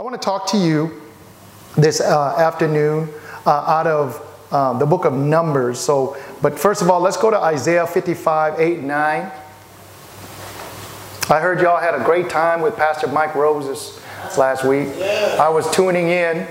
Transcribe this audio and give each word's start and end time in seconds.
I 0.00 0.02
want 0.02 0.14
to 0.14 0.24
talk 0.24 0.46
to 0.52 0.56
you 0.56 0.98
this 1.76 2.00
uh, 2.00 2.34
afternoon 2.38 3.10
uh, 3.44 3.50
out 3.50 3.86
of 3.86 4.50
um, 4.50 4.78
the 4.78 4.86
book 4.86 5.04
of 5.04 5.12
Numbers. 5.12 5.78
So, 5.78 6.16
but 6.40 6.58
first 6.58 6.80
of 6.80 6.88
all, 6.88 7.02
let's 7.02 7.18
go 7.18 7.30
to 7.30 7.36
Isaiah 7.36 7.86
55, 7.86 8.58
8, 8.58 8.80
9. 8.80 8.90
I 11.28 11.38
heard 11.38 11.60
y'all 11.60 11.78
had 11.78 11.94
a 11.94 12.02
great 12.02 12.30
time 12.30 12.62
with 12.62 12.76
Pastor 12.76 13.08
Mike 13.08 13.34
Rose 13.34 13.66
this 13.66 14.38
last 14.38 14.64
week. 14.64 14.88
I 15.38 15.50
was 15.50 15.70
tuning 15.70 16.08
in 16.08 16.46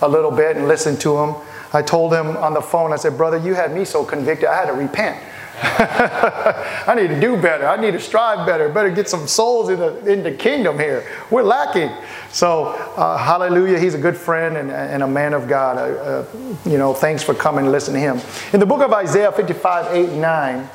a 0.00 0.08
little 0.08 0.30
bit 0.30 0.56
and 0.56 0.66
listened 0.66 0.98
to 1.02 1.18
him. 1.18 1.34
I 1.74 1.82
told 1.82 2.14
him 2.14 2.28
on 2.38 2.54
the 2.54 2.62
phone, 2.62 2.94
I 2.94 2.96
said, 2.96 3.18
Brother, 3.18 3.36
you 3.36 3.52
had 3.52 3.74
me 3.74 3.84
so 3.84 4.06
convicted, 4.06 4.48
I 4.48 4.54
had 4.54 4.68
to 4.68 4.72
repent. 4.72 5.22
I 5.62 6.94
need 6.94 7.08
to 7.08 7.18
do 7.18 7.40
better. 7.40 7.66
I 7.66 7.80
need 7.80 7.92
to 7.92 8.00
strive 8.00 8.46
better. 8.46 8.68
Better 8.68 8.90
get 8.90 9.08
some 9.08 9.26
souls 9.26 9.70
in 9.70 9.78
the, 9.78 10.04
in 10.04 10.22
the 10.22 10.32
kingdom 10.32 10.78
here. 10.78 11.10
We're 11.30 11.44
lacking. 11.44 11.90
So, 12.30 12.66
uh, 12.96 13.16
hallelujah. 13.16 13.78
He's 13.78 13.94
a 13.94 13.98
good 13.98 14.16
friend 14.16 14.58
and, 14.58 14.70
and 14.70 15.02
a 15.02 15.06
man 15.06 15.32
of 15.32 15.48
God. 15.48 15.78
Uh, 15.78 15.80
uh, 15.80 16.26
you 16.66 16.76
know, 16.76 16.92
thanks 16.92 17.22
for 17.22 17.32
coming 17.32 17.64
and 17.64 17.72
listening 17.72 18.02
to 18.02 18.14
him. 18.14 18.20
In 18.52 18.60
the 18.60 18.66
book 18.66 18.82
of 18.82 18.92
Isaiah 18.92 19.32
55, 19.32 19.94
8, 19.94 20.12
9, 20.12 20.68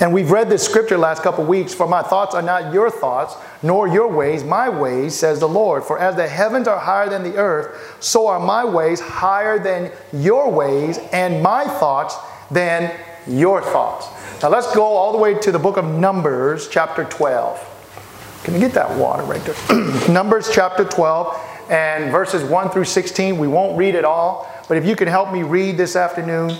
and 0.00 0.14
we've 0.14 0.30
read 0.30 0.48
this 0.48 0.64
scripture 0.64 0.96
last 0.96 1.22
couple 1.22 1.44
weeks. 1.44 1.74
For 1.74 1.86
my 1.86 2.02
thoughts 2.02 2.34
are 2.34 2.42
not 2.42 2.72
your 2.72 2.90
thoughts, 2.90 3.34
nor 3.62 3.88
your 3.88 4.08
ways, 4.08 4.44
my 4.44 4.68
ways, 4.68 5.14
says 5.14 5.40
the 5.40 5.48
Lord. 5.48 5.84
For 5.84 5.98
as 5.98 6.14
the 6.16 6.28
heavens 6.28 6.68
are 6.68 6.78
higher 6.78 7.08
than 7.10 7.24
the 7.24 7.36
earth, 7.36 7.96
so 8.00 8.28
are 8.28 8.38
my 8.38 8.64
ways 8.64 9.00
higher 9.00 9.58
than 9.58 9.90
your 10.12 10.50
ways, 10.50 10.98
and 11.12 11.42
my 11.42 11.64
thoughts 11.64 12.16
than 12.50 12.94
your 13.28 13.62
thoughts. 13.62 14.08
Now 14.42 14.48
let's 14.48 14.72
go 14.74 14.84
all 14.84 15.12
the 15.12 15.18
way 15.18 15.34
to 15.34 15.52
the 15.52 15.58
book 15.58 15.76
of 15.76 15.84
Numbers, 15.84 16.68
chapter 16.68 17.04
12. 17.04 18.40
Can 18.44 18.54
you 18.54 18.60
get 18.60 18.72
that 18.72 18.96
water 18.96 19.24
right 19.24 19.42
there? 19.42 20.08
Numbers 20.08 20.50
chapter 20.52 20.84
12 20.84 21.68
and 21.70 22.10
verses 22.10 22.42
1 22.42 22.70
through 22.70 22.84
16. 22.84 23.36
We 23.38 23.48
won't 23.48 23.76
read 23.76 23.94
it 23.94 24.04
all, 24.04 24.50
but 24.68 24.76
if 24.76 24.86
you 24.86 24.96
can 24.96 25.08
help 25.08 25.32
me 25.32 25.42
read 25.42 25.76
this 25.76 25.96
afternoon, 25.96 26.56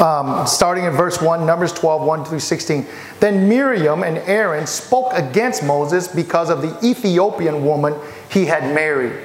um, 0.00 0.46
starting 0.46 0.84
in 0.84 0.92
verse 0.92 1.22
1, 1.22 1.46
Numbers 1.46 1.72
12, 1.72 2.02
1 2.02 2.24
through 2.24 2.40
16. 2.40 2.86
Then 3.20 3.48
Miriam 3.48 4.02
and 4.02 4.18
Aaron 4.18 4.66
spoke 4.66 5.12
against 5.12 5.62
Moses 5.62 6.08
because 6.08 6.50
of 6.50 6.62
the 6.62 6.78
Ethiopian 6.86 7.64
woman 7.64 7.94
he 8.30 8.44
had 8.44 8.74
married. 8.74 9.24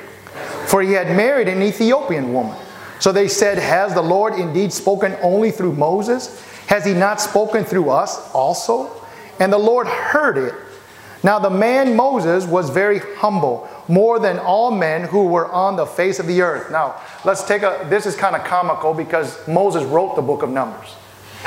For 0.67 0.81
he 0.81 0.93
had 0.93 1.07
married 1.15 1.47
an 1.47 1.61
Ethiopian 1.61 2.33
woman. 2.33 2.55
So 3.01 3.11
they 3.11 3.27
said, 3.27 3.57
Has 3.57 3.95
the 3.95 4.01
Lord 4.01 4.35
indeed 4.35 4.71
spoken 4.71 5.17
only 5.23 5.49
through 5.49 5.73
Moses? 5.73 6.39
Has 6.67 6.85
he 6.85 6.93
not 6.93 7.19
spoken 7.19 7.63
through 7.63 7.89
us 7.89 8.31
also? 8.31 8.91
And 9.39 9.51
the 9.51 9.57
Lord 9.57 9.87
heard 9.87 10.37
it. 10.37 10.53
Now 11.23 11.39
the 11.39 11.49
man 11.49 11.95
Moses 11.95 12.45
was 12.45 12.69
very 12.69 12.99
humble, 12.99 13.67
more 13.87 14.19
than 14.19 14.37
all 14.37 14.69
men 14.69 15.01
who 15.01 15.25
were 15.25 15.51
on 15.51 15.75
the 15.77 15.85
face 15.87 16.19
of 16.19 16.27
the 16.27 16.43
earth. 16.43 16.71
Now, 16.71 17.01
let's 17.25 17.43
take 17.43 17.63
a, 17.63 17.87
this 17.89 18.05
is 18.05 18.15
kind 18.15 18.35
of 18.35 18.43
comical 18.43 18.93
because 18.93 19.47
Moses 19.47 19.83
wrote 19.83 20.15
the 20.15 20.21
book 20.21 20.43
of 20.43 20.51
Numbers. 20.51 20.95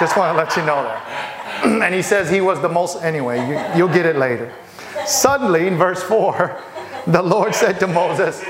Just 0.00 0.16
want 0.16 0.36
to 0.36 0.36
let 0.36 0.56
you 0.56 0.62
know 0.62 0.82
that. 0.82 1.62
and 1.64 1.94
he 1.94 2.02
says 2.02 2.28
he 2.28 2.40
was 2.40 2.60
the 2.60 2.68
most, 2.68 3.04
anyway, 3.04 3.38
you, 3.48 3.78
you'll 3.78 3.94
get 3.94 4.04
it 4.04 4.16
later. 4.16 4.52
Suddenly, 5.06 5.68
in 5.68 5.76
verse 5.76 6.02
4, 6.02 6.60
the 7.06 7.22
Lord 7.22 7.54
said 7.54 7.78
to 7.80 7.86
Moses, 7.86 8.44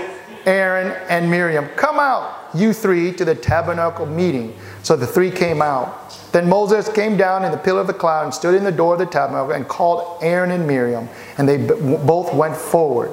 Aaron, 0.47 0.93
and 1.09 1.31
Miriam, 1.31 1.69
Come 1.77 1.99
out, 1.99 2.51
you 2.55 2.73
three, 2.73 3.13
to 3.15 3.25
the 3.25 3.35
tabernacle 3.35 4.07
meeting. 4.07 4.57
So 4.83 4.97
the 4.97 5.07
three 5.07 5.31
came 5.31 5.61
out. 5.61 6.13
Then 6.33 6.49
Moses 6.49 6.89
came 6.89 7.17
down 7.17 7.45
in 7.45 7.51
the 7.51 7.59
pillar 7.59 7.81
of 7.81 7.87
the 7.87 7.93
cloud 7.93 8.25
and 8.25 8.33
stood 8.33 8.55
in 8.55 8.65
the 8.65 8.73
door 8.73 8.95
of 8.95 9.01
the 9.01 9.07
tabernacle 9.07 9.53
and 9.53 9.67
called 9.67 10.23
Aaron 10.23 10.51
and 10.53 10.67
Miriam, 10.67 11.09
and 11.39 11.49
they 11.49 11.57
both 11.57 12.33
went 12.33 12.57
forward. 12.57 13.11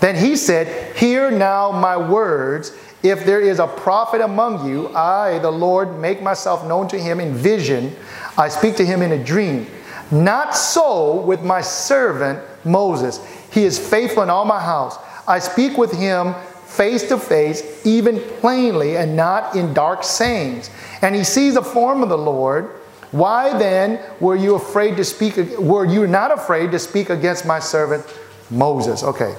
Then 0.00 0.16
he 0.16 0.34
said, 0.36 0.96
Hear 0.96 1.30
now 1.30 1.70
my 1.70 1.96
words. 1.96 2.72
If 3.02 3.24
there 3.24 3.40
is 3.40 3.60
a 3.60 3.66
prophet 3.66 4.20
among 4.20 4.68
you, 4.68 4.88
I, 4.94 5.38
the 5.38 5.50
Lord, 5.50 5.98
make 5.98 6.20
myself 6.22 6.66
known 6.66 6.86
to 6.88 6.98
him 6.98 7.18
in 7.18 7.34
vision. 7.34 7.96
I 8.36 8.48
speak 8.48 8.76
to 8.76 8.84
him 8.84 9.00
in 9.00 9.12
a 9.12 9.22
dream. 9.22 9.66
Not 10.10 10.54
so 10.54 11.20
with 11.20 11.42
my 11.42 11.60
servant 11.60 12.40
Moses. 12.64 13.20
He 13.52 13.64
is 13.64 13.78
faithful 13.78 14.22
in 14.22 14.30
all 14.30 14.44
my 14.44 14.60
house. 14.60 14.98
I 15.26 15.38
speak 15.38 15.78
with 15.78 15.92
him 15.92 16.34
face 16.70 17.08
to 17.08 17.18
face, 17.18 17.84
even 17.84 18.20
plainly, 18.40 18.96
and 18.96 19.16
not 19.16 19.56
in 19.56 19.74
dark 19.74 20.04
sayings. 20.04 20.70
And 21.02 21.14
he 21.14 21.24
sees 21.24 21.54
the 21.54 21.62
form 21.62 22.02
of 22.02 22.08
the 22.08 22.18
Lord. 22.18 22.66
Why 23.10 23.58
then 23.58 24.00
were 24.20 24.36
you 24.36 24.54
afraid 24.54 24.96
to 24.96 25.04
speak? 25.04 25.36
Were 25.58 25.84
you 25.84 26.06
not 26.06 26.30
afraid 26.30 26.70
to 26.70 26.78
speak 26.78 27.10
against 27.10 27.44
my 27.44 27.58
servant 27.58 28.06
Moses? 28.50 29.02
Okay. 29.02 29.34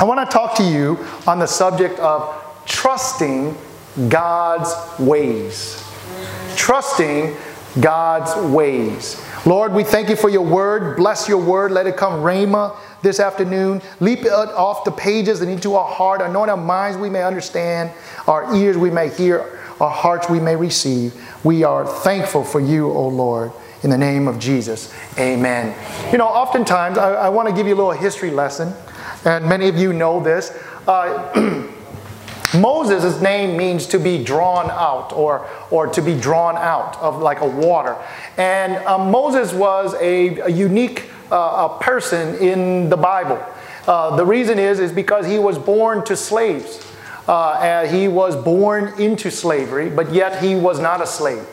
I 0.00 0.04
want 0.04 0.20
to 0.20 0.32
talk 0.32 0.54
to 0.58 0.62
you 0.62 1.04
on 1.26 1.40
the 1.40 1.46
subject 1.46 1.98
of 1.98 2.62
trusting 2.66 3.56
God's 4.08 4.72
ways. 5.00 5.84
Trusting 6.54 7.34
God's 7.80 8.34
ways. 8.52 9.20
Lord, 9.44 9.72
we 9.72 9.82
thank 9.82 10.08
you 10.08 10.16
for 10.16 10.28
your 10.28 10.44
word. 10.44 10.96
Bless 10.96 11.28
your 11.28 11.38
word. 11.38 11.72
Let 11.72 11.86
it 11.88 11.96
come 11.96 12.22
rhema 12.22 12.76
this 13.02 13.20
afternoon. 13.20 13.82
Leap 14.00 14.20
it 14.20 14.32
off 14.32 14.84
the 14.84 14.90
pages 14.90 15.40
and 15.40 15.50
into 15.50 15.74
our 15.74 15.88
heart. 15.88 16.20
Anoint 16.20 16.50
our 16.50 16.56
minds 16.56 16.96
we 16.98 17.10
may 17.10 17.22
understand, 17.22 17.90
our 18.26 18.54
ears 18.54 18.76
we 18.76 18.90
may 18.90 19.08
hear, 19.08 19.60
our 19.80 19.90
hearts 19.90 20.28
we 20.28 20.40
may 20.40 20.56
receive. 20.56 21.14
We 21.44 21.64
are 21.64 21.86
thankful 21.86 22.44
for 22.44 22.60
you, 22.60 22.90
O 22.90 23.08
Lord. 23.08 23.52
In 23.84 23.90
the 23.90 23.98
name 23.98 24.26
of 24.26 24.40
Jesus, 24.40 24.92
amen. 25.18 25.72
You 26.10 26.18
know, 26.18 26.26
oftentimes 26.26 26.98
I, 26.98 27.14
I 27.14 27.28
want 27.28 27.48
to 27.48 27.54
give 27.54 27.68
you 27.68 27.74
a 27.74 27.76
little 27.76 27.92
history 27.92 28.32
lesson, 28.32 28.74
and 29.24 29.48
many 29.48 29.68
of 29.68 29.76
you 29.76 29.92
know 29.92 30.20
this. 30.20 30.50
Uh, 30.88 31.64
Moses' 32.54 33.20
name 33.20 33.56
means 33.56 33.86
to 33.86 33.98
be 33.98 34.22
drawn 34.22 34.70
out 34.70 35.12
or, 35.12 35.48
or 35.70 35.86
to 35.88 36.00
be 36.00 36.18
drawn 36.18 36.56
out 36.56 36.96
of 36.98 37.20
like 37.20 37.40
a 37.40 37.46
water. 37.46 37.96
And 38.36 38.76
um, 38.86 39.10
Moses 39.10 39.52
was 39.52 39.94
a, 39.94 40.38
a 40.38 40.48
unique 40.48 41.10
uh, 41.30 41.68
a 41.70 41.82
person 41.82 42.36
in 42.36 42.88
the 42.88 42.96
Bible. 42.96 43.44
Uh, 43.86 44.16
the 44.16 44.24
reason 44.24 44.58
is, 44.58 44.80
is 44.80 44.92
because 44.92 45.26
he 45.26 45.38
was 45.38 45.58
born 45.58 46.04
to 46.04 46.16
slaves. 46.16 46.86
Uh, 47.26 47.86
he 47.86 48.08
was 48.08 48.34
born 48.34 48.98
into 49.00 49.30
slavery, 49.30 49.90
but 49.90 50.12
yet 50.12 50.42
he 50.42 50.54
was 50.54 50.80
not 50.80 51.02
a 51.02 51.06
slave. 51.06 51.46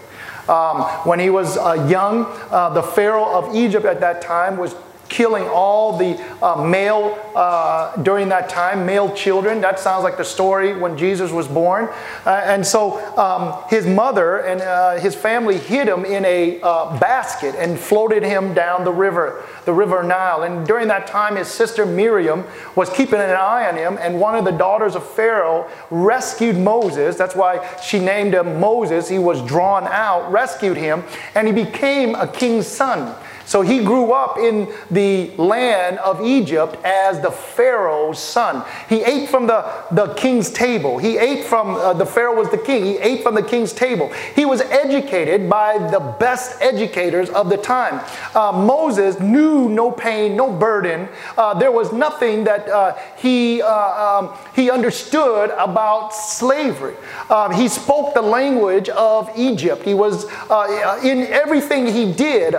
Um, 0.47 0.83
when 1.05 1.19
he 1.19 1.29
was 1.29 1.57
uh, 1.57 1.87
young, 1.89 2.25
uh, 2.51 2.69
the 2.69 2.83
Pharaoh 2.83 3.25
of 3.25 3.55
Egypt 3.55 3.85
at 3.85 3.99
that 3.99 4.21
time 4.21 4.57
was 4.57 4.75
killing 5.15 5.47
all 5.47 5.97
the 5.97 6.21
uh, 6.43 6.61
male 6.61 7.17
uh, 7.35 7.95
during 8.03 8.27
that 8.27 8.49
time, 8.49 8.85
male 8.85 9.09
children. 9.15 9.61
That 9.61 9.79
sounds 9.79 10.03
like 10.03 10.17
the 10.17 10.25
story 10.25 10.77
when 10.77 10.97
Jesus 10.97 11.31
was 11.31 11.47
born. 11.47 11.87
Uh, 12.25 12.41
and 12.43 12.67
so 12.67 12.99
um, 13.17 13.63
his 13.69 13.85
mother 13.85 14.39
and 14.39 14.59
uh, 14.59 14.99
his 14.99 15.15
family 15.15 15.57
hid 15.57 15.87
him 15.87 16.03
in 16.03 16.25
a 16.25 16.59
uh, 16.59 16.99
basket 16.99 17.55
and 17.57 17.79
floated 17.79 18.23
him 18.23 18.53
down 18.53 18.83
the 18.83 18.91
river, 18.91 19.45
the 19.63 19.71
river 19.71 20.03
Nile. 20.03 20.43
And 20.43 20.67
during 20.67 20.89
that 20.89 21.07
time, 21.07 21.37
his 21.37 21.47
sister 21.47 21.85
Miriam 21.85 22.43
was 22.75 22.89
keeping 22.89 23.21
an 23.21 23.29
eye 23.29 23.69
on 23.69 23.77
him, 23.77 23.97
and 24.01 24.19
one 24.19 24.35
of 24.35 24.43
the 24.43 24.51
daughters 24.51 24.95
of 24.95 25.09
Pharaoh 25.09 25.69
rescued 25.89 26.57
Moses. 26.57 27.15
That's 27.15 27.37
why 27.37 27.65
she 27.81 27.99
named 27.99 28.33
him 28.33 28.59
Moses. 28.59 29.07
He 29.07 29.19
was 29.19 29.41
drawn 29.43 29.87
out, 29.87 30.29
rescued 30.29 30.75
him, 30.75 31.05
and 31.35 31.47
he 31.47 31.53
became 31.53 32.15
a 32.15 32.27
king's 32.27 32.67
son. 32.67 33.15
So 33.45 33.61
he 33.61 33.83
grew 33.83 34.11
up 34.11 34.37
in 34.37 34.67
the 34.89 35.31
land 35.37 35.99
of 35.99 36.21
Egypt 36.21 36.77
as 36.83 37.21
the 37.21 37.31
Pharaoh's 37.31 38.19
son. 38.19 38.65
He 38.89 39.03
ate 39.03 39.29
from 39.29 39.47
the, 39.47 39.65
the 39.91 40.13
king's 40.15 40.49
table. 40.51 40.97
He 40.97 41.17
ate 41.17 41.45
from, 41.45 41.75
uh, 41.75 41.93
the 41.93 42.05
Pharaoh 42.05 42.35
was 42.35 42.49
the 42.49 42.57
king. 42.57 42.85
He 42.85 42.97
ate 42.97 43.23
from 43.23 43.35
the 43.35 43.43
king's 43.43 43.73
table. 43.73 44.11
He 44.35 44.45
was 44.45 44.61
educated 44.61 45.49
by 45.49 45.77
the 45.77 45.99
best 46.19 46.61
educators 46.61 47.29
of 47.29 47.49
the 47.49 47.57
time. 47.57 48.03
Uh, 48.33 48.51
Moses 48.51 49.19
knew 49.19 49.69
no 49.69 49.91
pain, 49.91 50.35
no 50.35 50.51
burden. 50.51 51.07
Uh, 51.37 51.53
there 51.53 51.71
was 51.71 51.93
nothing 51.93 52.43
that 52.45 52.67
uh, 52.67 52.97
he, 53.17 53.61
uh, 53.61 53.69
um, 53.69 54.37
he 54.55 54.71
understood 54.71 55.51
about 55.57 56.09
slavery. 56.13 56.95
Um, 57.29 57.53
he 57.53 57.67
spoke 57.67 58.13
the 58.13 58.21
language 58.21 58.89
of 58.89 59.29
Egypt. 59.35 59.83
He 59.83 59.93
was, 59.93 60.25
uh, 60.49 60.99
in 61.03 61.27
everything 61.27 61.85
he 61.87 62.11
did, 62.11 62.55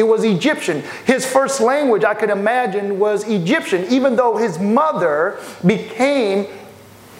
it 0.00 0.06
was 0.06 0.24
Egyptian. 0.24 0.82
His 1.04 1.26
first 1.26 1.60
language, 1.60 2.04
I 2.04 2.14
could 2.14 2.30
imagine, 2.30 2.98
was 2.98 3.28
Egyptian, 3.28 3.84
even 3.90 4.16
though 4.16 4.38
his 4.38 4.58
mother 4.58 5.38
became 5.64 6.46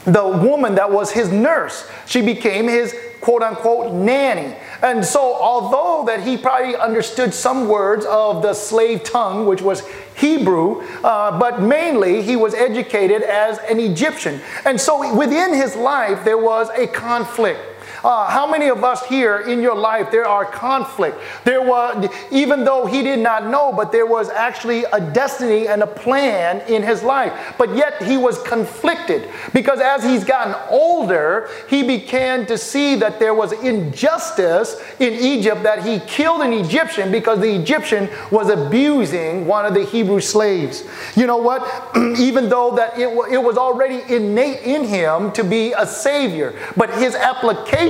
the 0.05 0.27
woman 0.27 0.77
that 0.77 0.91
was 0.91 1.13
his 1.13 1.31
nurse. 1.31 1.87
She 2.07 2.23
became 2.23 2.67
his 2.69 2.97
quote 3.21 3.43
unquote 3.43 3.93
nanny. 3.93 4.57
And 4.83 5.05
so, 5.05 5.21
although 5.35 6.07
that 6.07 6.27
he 6.27 6.39
probably 6.39 6.75
understood 6.75 7.35
some 7.35 7.69
words 7.69 8.07
of 8.07 8.41
the 8.41 8.55
slave 8.55 9.05
tongue, 9.05 9.45
which 9.45 9.61
was 9.61 9.87
Hebrew, 10.17 10.81
uh, 11.05 11.39
but 11.39 11.61
mainly 11.61 12.23
he 12.23 12.35
was 12.35 12.55
educated 12.55 13.21
as 13.23 13.59
an 13.59 13.79
Egyptian. 13.79 14.41
And 14.65 14.81
so, 14.81 15.15
within 15.15 15.53
his 15.53 15.77
life, 15.77 16.25
there 16.25 16.39
was 16.39 16.71
a 16.71 16.87
conflict. 16.87 17.61
Uh, 18.03 18.29
how 18.29 18.51
many 18.51 18.69
of 18.69 18.83
us 18.83 19.05
here 19.07 19.41
in 19.41 19.61
your 19.61 19.77
life 19.77 20.11
there 20.11 20.27
are 20.27 20.45
conflict? 20.45 21.19
There 21.45 21.63
was, 21.63 22.09
even 22.31 22.65
though 22.65 22.87
he 22.87 23.03
did 23.03 23.19
not 23.19 23.47
know, 23.47 23.73
but 23.73 23.93
there 23.93 24.07
was 24.07 24.31
actually 24.31 24.85
a 24.85 25.01
destiny 25.01 25.69
and 25.69 25.83
a 25.83 25.87
plan 25.87 26.61
in 26.69 26.83
his 26.83 27.03
life. 27.03 27.55
But 27.59 27.77
yet 27.77 28.03
he 28.03 28.17
was 28.17 28.43
conflicted 28.43 29.29
because 29.53 29.81
as 29.81 30.03
he's 30.03 30.25
gotten 30.25 30.55
older, 30.71 31.51
he 31.69 31.83
began 31.83 32.47
to 32.47 32.57
see 32.57 32.97
that 32.97 33.19
there 33.19 33.35
was 33.35 33.53
injustice 33.53 34.81
in 34.99 35.13
Egypt 35.13 35.63
that 35.63 35.85
he 35.85 36.01
killed 36.01 36.41
an 36.41 36.53
Egyptian 36.53 37.13
because 37.13 37.41
the 37.41 37.55
Egyptian 37.55 38.09
was 38.31 38.49
abusing 38.49 39.47
one 39.47 39.67
of 39.67 39.75
the 39.75 39.85
Hebrew 39.85 40.21
slaves. 40.21 40.85
You 41.17 41.27
know 41.27 41.37
what? 41.37 41.61
even 42.19 42.49
though 42.49 42.75
that 42.77 42.99
it, 42.99 43.09
it 43.31 43.43
was 43.43 43.59
already 43.59 44.03
innate 44.13 44.63
in 44.63 44.85
him 44.85 45.33
to 45.33 45.45
be 45.45 45.73
a 45.73 45.87
savior, 45.87 46.55
but 46.77 46.91
his 46.95 47.15
application 47.15 47.90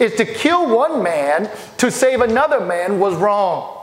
is 0.00 0.14
to 0.16 0.24
kill 0.24 0.74
one 0.74 1.02
man 1.02 1.50
to 1.78 1.90
save 1.90 2.20
another 2.20 2.60
man 2.60 2.98
was 2.98 3.14
wrong. 3.16 3.78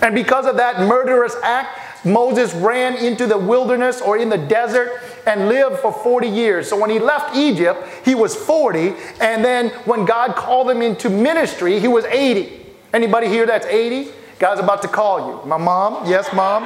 And 0.00 0.14
because 0.14 0.46
of 0.46 0.56
that 0.56 0.86
murderous 0.86 1.34
act, 1.42 2.06
Moses 2.06 2.54
ran 2.54 2.96
into 2.96 3.26
the 3.26 3.36
wilderness 3.36 4.00
or 4.00 4.16
in 4.18 4.28
the 4.28 4.38
desert 4.38 5.00
and 5.26 5.48
lived 5.48 5.80
for 5.80 5.92
40 5.92 6.28
years. 6.28 6.68
So 6.68 6.78
when 6.78 6.90
he 6.90 6.98
left 6.98 7.36
Egypt, 7.36 7.86
he 8.04 8.14
was 8.14 8.34
40, 8.34 8.94
and 9.20 9.44
then 9.44 9.70
when 9.84 10.04
God 10.04 10.36
called 10.36 10.70
him 10.70 10.80
into 10.80 11.10
ministry, 11.10 11.80
he 11.80 11.88
was 11.88 12.04
80. 12.04 12.66
Anybody 12.92 13.28
here 13.28 13.46
that's 13.46 13.66
80? 13.66 14.10
God's 14.38 14.60
about 14.60 14.82
to 14.82 14.88
call 14.88 15.28
you. 15.28 15.48
My 15.48 15.56
mom? 15.56 16.08
Yes, 16.08 16.32
mom. 16.32 16.62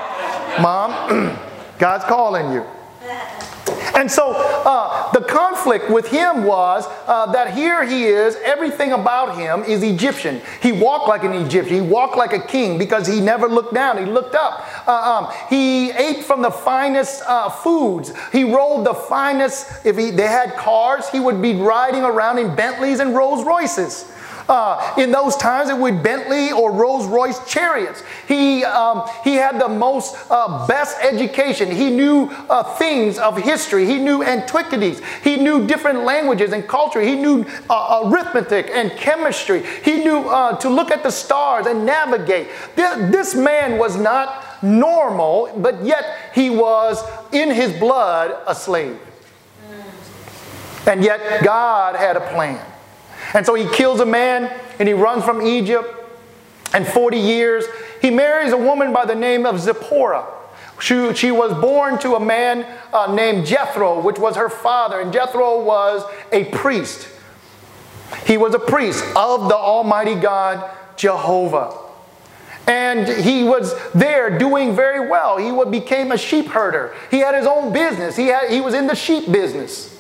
Mom, 0.61 1.39
God's 1.79 2.05
calling 2.05 2.53
you. 2.53 2.65
And 3.95 4.11
so 4.11 4.33
uh, 4.33 5.11
the 5.13 5.21
conflict 5.21 5.91
with 5.91 6.09
him 6.09 6.45
was 6.45 6.87
uh, 7.07 7.31
that 7.33 7.55
here 7.55 7.85
he 7.85 8.05
is, 8.05 8.37
everything 8.45 8.93
about 8.93 9.37
him 9.37 9.63
is 9.65 9.83
Egyptian. 9.83 10.41
He 10.61 10.73
walked 10.73 11.09
like 11.09 11.25
an 11.25 11.33
Egyptian, 11.33 11.75
he 11.75 11.81
walked 11.81 12.17
like 12.17 12.33
a 12.33 12.41
king 12.41 12.79
because 12.79 13.07
he 13.07 13.21
never 13.21 13.49
looked 13.49 13.75
down, 13.75 13.99
he 13.99 14.05
looked 14.05 14.35
up. 14.35 14.67
Uh, 14.89 14.93
um, 14.93 15.33
he 15.51 15.91
ate 15.91 16.25
from 16.25 16.43
the 16.43 16.51
finest 16.51 17.23
uh, 17.27 17.51
foods, 17.51 18.13
he 18.33 18.45
rode 18.45 18.87
the 18.87 18.95
finest, 18.95 19.85
if 19.85 19.97
he, 19.97 20.11
they 20.11 20.27
had 20.27 20.55
cars, 20.55 21.09
he 21.09 21.21
would 21.21 21.43
be 21.43 21.55
riding 21.55 22.03
around 22.03 22.39
in 22.39 22.55
Bentleys 22.55 23.01
and 23.01 23.15
Rolls 23.15 23.45
Royces. 23.45 24.11
Uh, 24.53 24.95
in 24.99 25.11
those 25.11 25.35
times, 25.35 25.71
it 25.71 25.79
would 25.79 26.03
Bentley 26.03 26.53
or 26.53 26.71
Rolls 26.71 27.07
Royce 27.07 27.43
chariots. 27.51 28.03
He, 28.29 28.63
um, 28.65 29.09
he 29.25 29.37
had 29.37 29.59
the 29.59 29.67
most 29.67 30.15
uh, 30.29 30.67
best 30.67 30.99
education. 31.01 31.71
He 31.71 31.89
knew 31.89 32.27
uh, 32.51 32.63
things 32.77 33.17
of 33.17 33.39
history. 33.39 33.87
He 33.87 33.97
knew 33.97 34.23
antiquities. 34.23 35.01
He 35.25 35.37
knew 35.37 35.67
different 35.67 36.05
languages 36.05 36.53
and 36.53 36.69
culture. 36.69 37.01
He 37.01 37.15
knew 37.15 37.47
uh, 37.71 38.03
arithmetic 38.05 38.69
and 38.75 38.91
chemistry. 38.91 39.65
He 39.83 40.05
knew 40.05 40.19
uh, 40.29 40.59
to 40.59 40.69
look 40.69 40.91
at 40.91 41.03
the 41.03 41.11
stars 41.11 41.65
and 41.65 41.87
navigate. 41.87 42.49
This, 42.77 43.11
this 43.11 43.35
man 43.35 43.79
was 43.79 43.97
not 43.97 44.63
normal, 44.63 45.51
but 45.57 45.83
yet 45.83 46.05
he 46.35 46.51
was 46.51 47.03
in 47.33 47.51
his 47.51 47.73
blood 47.81 48.39
a 48.47 48.55
slave. 48.55 49.01
And 50.87 51.03
yet 51.03 51.43
God 51.43 51.97
had 51.97 52.19
a 52.19 52.33
plan. 52.35 52.72
And 53.35 53.47
so 53.47 53.55
he 53.55 53.67
kills 53.69 54.01
a 54.01 54.07
man 54.07 54.51
and 54.79 54.89
he 54.89 54.95
runs 54.95 55.25
from 55.25 55.43
Egypt. 55.43 55.89
And 56.75 56.87
40 56.87 57.19
years, 57.19 57.65
he 58.01 58.11
marries 58.11 58.53
a 58.53 58.57
woman 58.57 58.93
by 58.93 59.05
the 59.05 59.15
name 59.15 59.47
of 59.47 59.61
Zipporah. 59.61 60.27
She, 60.81 61.15
she 61.15 61.31
was 61.31 61.53
born 61.61 61.99
to 62.01 62.15
a 62.15 62.21
man 62.21 62.67
uh, 62.93 63.15
named 63.15 63.47
Jethro, 63.47 64.01
which 64.01 64.19
was 64.19 64.37
her 64.37 64.49
father. 64.49 65.01
And 65.01 65.13
Jethro 65.13 65.63
was 65.63 66.03
a 66.33 66.45
priest. 66.47 67.09
He 68.27 68.37
was 68.37 68.55
a 68.55 68.59
priest 68.59 69.05
of 69.17 69.49
the 69.49 69.57
Almighty 69.57 70.15
God, 70.15 70.69
Jehovah. 70.97 71.79
And 72.67 73.07
he 73.07 73.43
was 73.45 73.75
there 73.93 74.39
doing 74.39 74.75
very 74.75 75.09
well. 75.09 75.37
He 75.37 75.53
became 75.71 76.13
a 76.13 76.19
sheep 76.19 76.47
herder. 76.47 76.95
He 77.11 77.19
had 77.19 77.35
his 77.35 77.47
own 77.47 77.73
business. 77.73 78.17
He, 78.17 78.29
had, 78.29 78.51
he 78.51 78.61
was 78.61 78.75
in 78.75 78.87
the 78.87 78.95
sheep 78.95 79.31
business. 79.31 79.92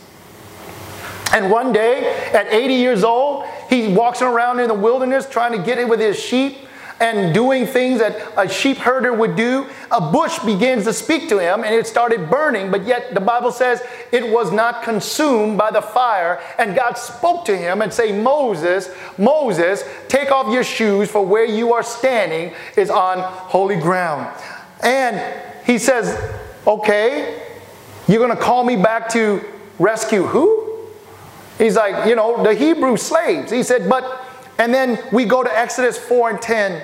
And 1.32 1.50
one 1.50 1.72
day, 1.72 2.30
at 2.32 2.52
80 2.52 2.74
years 2.74 3.04
old, 3.04 3.46
he 3.70 3.88
walks 3.88 4.20
around 4.22 4.60
in 4.60 4.68
the 4.68 4.74
wilderness 4.74 5.26
trying 5.28 5.52
to 5.52 5.58
get 5.58 5.78
it 5.78 5.88
with 5.88 5.98
his 5.98 6.18
sheep 6.18 6.58
and 7.02 7.34
doing 7.34 7.66
things 7.66 7.98
that 7.98 8.16
a 8.36 8.48
sheep 8.48 8.76
herder 8.76 9.12
would 9.12 9.34
do. 9.34 9.66
A 9.90 10.00
bush 10.00 10.38
begins 10.40 10.84
to 10.84 10.92
speak 10.92 11.28
to 11.30 11.38
him 11.38 11.64
and 11.64 11.74
it 11.74 11.86
started 11.86 12.30
burning, 12.30 12.70
but 12.70 12.86
yet 12.86 13.12
the 13.12 13.20
Bible 13.20 13.50
says 13.50 13.82
it 14.12 14.30
was 14.30 14.52
not 14.52 14.84
consumed 14.84 15.58
by 15.58 15.72
the 15.72 15.82
fire. 15.82 16.40
And 16.58 16.76
God 16.76 16.94
spoke 16.94 17.44
to 17.46 17.56
him 17.56 17.82
and 17.82 17.92
say, 17.92 18.12
Moses, 18.12 18.88
Moses, 19.18 19.82
take 20.08 20.30
off 20.30 20.52
your 20.52 20.62
shoes 20.62 21.10
for 21.10 21.26
where 21.26 21.44
you 21.44 21.72
are 21.72 21.82
standing 21.82 22.54
is 22.76 22.88
on 22.88 23.18
holy 23.18 23.76
ground. 23.76 24.32
And 24.80 25.20
he 25.66 25.78
says, 25.78 26.16
okay, 26.66 27.42
you're 28.06 28.24
going 28.24 28.36
to 28.36 28.42
call 28.42 28.62
me 28.62 28.76
back 28.76 29.08
to 29.10 29.44
rescue 29.80 30.22
who? 30.22 30.61
He's 31.62 31.76
like, 31.76 32.08
you 32.08 32.16
know, 32.16 32.42
the 32.42 32.54
Hebrew 32.54 32.96
slaves. 32.96 33.52
He 33.52 33.62
said, 33.62 33.88
but, 33.88 34.26
and 34.58 34.74
then 34.74 34.98
we 35.12 35.24
go 35.24 35.44
to 35.44 35.56
Exodus 35.56 35.96
4 35.96 36.30
and 36.30 36.42
10. 36.42 36.82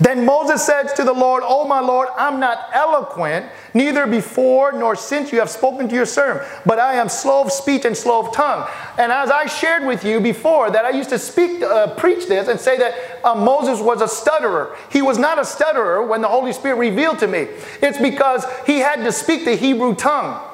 Then 0.00 0.24
Moses 0.24 0.64
said 0.64 0.94
to 0.94 1.02
the 1.02 1.12
Lord, 1.12 1.42
Oh, 1.44 1.66
my 1.66 1.80
Lord, 1.80 2.06
I'm 2.16 2.38
not 2.38 2.70
eloquent, 2.72 3.46
neither 3.74 4.06
before 4.06 4.70
nor 4.70 4.94
since 4.94 5.32
you 5.32 5.40
have 5.40 5.50
spoken 5.50 5.88
to 5.88 5.94
your 5.96 6.06
servant, 6.06 6.48
but 6.64 6.78
I 6.78 6.94
am 6.94 7.08
slow 7.08 7.42
of 7.42 7.50
speech 7.50 7.84
and 7.84 7.96
slow 7.96 8.24
of 8.24 8.32
tongue. 8.32 8.68
And 8.96 9.10
as 9.10 9.28
I 9.28 9.46
shared 9.46 9.84
with 9.84 10.04
you 10.04 10.20
before, 10.20 10.70
that 10.70 10.84
I 10.84 10.90
used 10.90 11.10
to 11.10 11.18
speak, 11.18 11.60
uh, 11.60 11.96
preach 11.96 12.28
this 12.28 12.46
and 12.46 12.60
say 12.60 12.78
that 12.78 12.94
uh, 13.24 13.34
Moses 13.34 13.80
was 13.80 14.00
a 14.00 14.06
stutterer. 14.06 14.76
He 14.88 15.02
was 15.02 15.18
not 15.18 15.40
a 15.40 15.44
stutterer 15.44 16.06
when 16.06 16.20
the 16.20 16.28
Holy 16.28 16.52
Spirit 16.52 16.76
revealed 16.76 17.18
to 17.18 17.26
me. 17.26 17.48
It's 17.82 17.98
because 17.98 18.44
he 18.66 18.78
had 18.78 19.02
to 19.02 19.10
speak 19.10 19.44
the 19.44 19.56
Hebrew 19.56 19.96
tongue. 19.96 20.47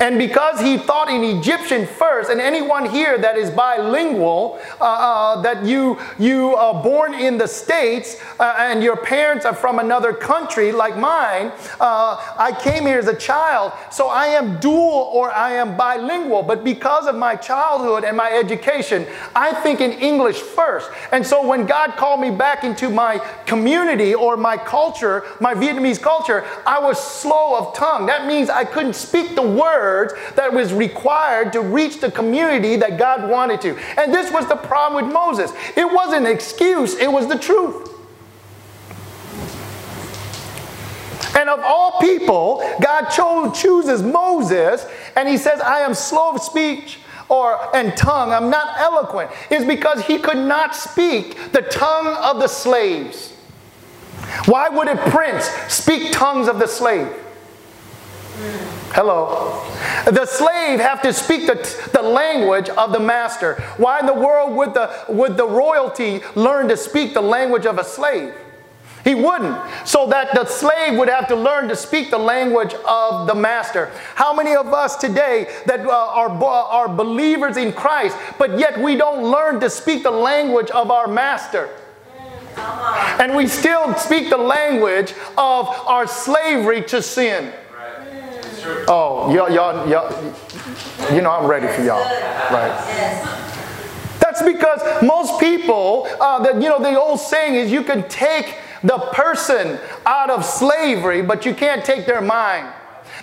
And 0.00 0.18
because 0.18 0.60
he 0.60 0.76
thought 0.76 1.08
in 1.08 1.22
Egyptian 1.22 1.86
first, 1.86 2.30
and 2.30 2.40
anyone 2.40 2.88
here 2.88 3.16
that 3.18 3.36
is 3.36 3.50
bilingual, 3.50 4.58
uh, 4.80 4.84
uh, 4.84 5.42
that 5.42 5.64
you, 5.64 5.98
you 6.18 6.54
are 6.56 6.82
born 6.82 7.14
in 7.14 7.38
the 7.38 7.46
States 7.46 8.20
uh, 8.40 8.54
and 8.58 8.82
your 8.82 8.96
parents 8.96 9.44
are 9.44 9.54
from 9.54 9.78
another 9.78 10.12
country 10.12 10.72
like 10.72 10.96
mine, 10.96 11.52
uh, 11.80 12.16
I 12.36 12.56
came 12.60 12.84
here 12.84 12.98
as 12.98 13.06
a 13.06 13.16
child, 13.16 13.72
so 13.90 14.08
I 14.08 14.26
am 14.26 14.58
dual 14.58 15.10
or 15.12 15.30
I 15.32 15.52
am 15.52 15.76
bilingual. 15.76 16.42
But 16.42 16.64
because 16.64 17.06
of 17.06 17.14
my 17.14 17.36
childhood 17.36 18.04
and 18.04 18.16
my 18.16 18.30
education, 18.32 19.06
I 19.34 19.52
think 19.52 19.80
in 19.80 19.92
English 19.92 20.40
first. 20.40 20.90
And 21.12 21.24
so 21.24 21.46
when 21.46 21.66
God 21.66 21.92
called 21.96 22.20
me 22.20 22.30
back 22.30 22.64
into 22.64 22.90
my 22.90 23.18
community 23.46 24.14
or 24.14 24.36
my 24.36 24.56
culture, 24.56 25.24
my 25.40 25.54
Vietnamese 25.54 26.02
culture, 26.02 26.44
I 26.66 26.80
was 26.80 27.02
slow 27.02 27.56
of 27.56 27.74
tongue. 27.76 28.06
That 28.06 28.26
means 28.26 28.50
I 28.50 28.64
couldn't 28.64 28.94
speak 28.94 29.36
the 29.36 29.42
word 29.42 29.83
words 29.84 30.14
that 30.34 30.52
was 30.52 30.72
required 30.72 31.52
to 31.52 31.60
reach 31.60 32.00
the 32.00 32.10
community 32.10 32.76
that 32.76 32.98
God 32.98 33.28
wanted 33.28 33.60
to. 33.62 33.76
And 33.98 34.12
this 34.12 34.32
was 34.32 34.46
the 34.48 34.56
problem 34.56 35.04
with 35.04 35.12
Moses. 35.12 35.52
It 35.76 35.90
wasn't 35.90 36.26
an 36.26 36.32
excuse, 36.32 36.94
it 36.96 37.10
was 37.10 37.26
the 37.26 37.38
truth. 37.38 37.90
And 41.36 41.50
of 41.50 41.60
all 41.60 41.98
people, 42.00 42.62
God 42.80 43.10
chose, 43.10 43.60
chooses 43.60 44.02
Moses 44.02 44.86
and 45.16 45.28
he 45.28 45.36
says, 45.36 45.60
I 45.60 45.80
am 45.80 45.92
slow 45.92 46.34
of 46.34 46.40
speech 46.40 46.98
or 47.28 47.74
and 47.74 47.96
tongue, 47.96 48.30
I'm 48.32 48.50
not 48.50 48.78
eloquent, 48.78 49.30
is 49.50 49.64
because 49.64 50.04
he 50.04 50.18
could 50.18 50.36
not 50.36 50.74
speak 50.74 51.52
the 51.52 51.62
tongue 51.62 52.16
of 52.22 52.38
the 52.38 52.48
slaves. 52.48 53.32
Why 54.46 54.68
would 54.68 54.88
a 54.88 54.96
prince 55.10 55.46
speak 55.68 56.12
tongues 56.12 56.48
of 56.48 56.58
the 56.58 56.68
slave? 56.68 57.12
Hello. 58.94 59.60
The 60.04 60.24
slave 60.24 60.78
have 60.78 61.02
to 61.02 61.12
speak 61.12 61.48
the, 61.48 61.90
the 61.92 62.00
language 62.00 62.68
of 62.68 62.92
the 62.92 63.00
master. 63.00 63.56
Why 63.76 63.98
in 63.98 64.06
the 64.06 64.14
world 64.14 64.54
would 64.54 64.72
the, 64.72 64.88
would 65.08 65.36
the 65.36 65.48
royalty 65.48 66.20
learn 66.36 66.68
to 66.68 66.76
speak 66.76 67.12
the 67.12 67.20
language 67.20 67.66
of 67.66 67.78
a 67.78 67.84
slave? 67.84 68.32
He 69.02 69.16
wouldn't. 69.16 69.58
So 69.84 70.06
that 70.10 70.32
the 70.32 70.44
slave 70.44 70.96
would 70.96 71.08
have 71.08 71.26
to 71.26 71.34
learn 71.34 71.66
to 71.70 71.74
speak 71.74 72.12
the 72.12 72.18
language 72.18 72.72
of 72.86 73.26
the 73.26 73.34
master. 73.34 73.90
How 74.14 74.32
many 74.32 74.54
of 74.54 74.72
us 74.72 74.94
today 74.94 75.52
that 75.66 75.80
uh, 75.80 75.90
are, 75.90 76.30
are 76.30 76.88
believers 76.88 77.56
in 77.56 77.72
Christ, 77.72 78.16
but 78.38 78.60
yet 78.60 78.78
we 78.78 78.94
don't 78.94 79.28
learn 79.28 79.58
to 79.58 79.70
speak 79.70 80.04
the 80.04 80.12
language 80.12 80.70
of 80.70 80.92
our 80.92 81.08
master? 81.08 81.68
And 82.56 83.34
we 83.34 83.48
still 83.48 83.92
speak 83.96 84.30
the 84.30 84.36
language 84.36 85.14
of 85.36 85.66
our 85.66 86.06
slavery 86.06 86.82
to 86.82 87.02
sin. 87.02 87.52
Oh, 88.86 89.32
y'all, 89.32 89.50
y'all, 89.50 89.88
y'all, 89.88 90.34
you 91.14 91.22
know 91.22 91.30
I'm 91.30 91.46
ready 91.46 91.66
for 91.68 91.82
y'all, 91.82 92.04
right? 92.50 93.24
That's 94.20 94.42
because 94.42 95.02
most 95.02 95.40
people, 95.40 96.06
uh, 96.20 96.42
that 96.42 96.60
you 96.60 96.68
know, 96.68 96.78
the 96.80 96.98
old 96.98 97.20
saying 97.20 97.54
is 97.54 97.72
you 97.72 97.82
can 97.82 98.06
take 98.08 98.58
the 98.82 98.98
person 99.12 99.78
out 100.04 100.28
of 100.28 100.44
slavery, 100.44 101.22
but 101.22 101.46
you 101.46 101.54
can't 101.54 101.84
take 101.84 102.04
their 102.04 102.20
mind. 102.20 102.72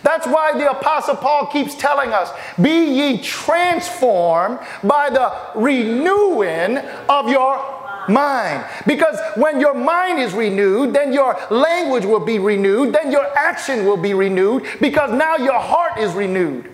That's 0.03 0.25
why 0.25 0.57
the 0.57 0.71
Apostle 0.71 1.15
Paul 1.15 1.47
keeps 1.47 1.75
telling 1.75 2.11
us 2.11 2.31
be 2.59 2.85
ye 2.85 3.21
transformed 3.21 4.59
by 4.83 5.09
the 5.11 5.59
renewing 5.59 6.77
of 7.07 7.29
your 7.29 7.80
mind. 8.09 8.65
Because 8.85 9.19
when 9.35 9.59
your 9.59 9.73
mind 9.73 10.19
is 10.19 10.33
renewed, 10.33 10.93
then 10.93 11.13
your 11.13 11.39
language 11.49 12.05
will 12.05 12.19
be 12.19 12.39
renewed, 12.39 12.93
then 12.93 13.11
your 13.11 13.25
action 13.37 13.85
will 13.85 13.97
be 13.97 14.13
renewed, 14.13 14.65
because 14.79 15.11
now 15.11 15.37
your 15.37 15.59
heart 15.59 15.97
is 15.97 16.13
renewed. 16.13 16.69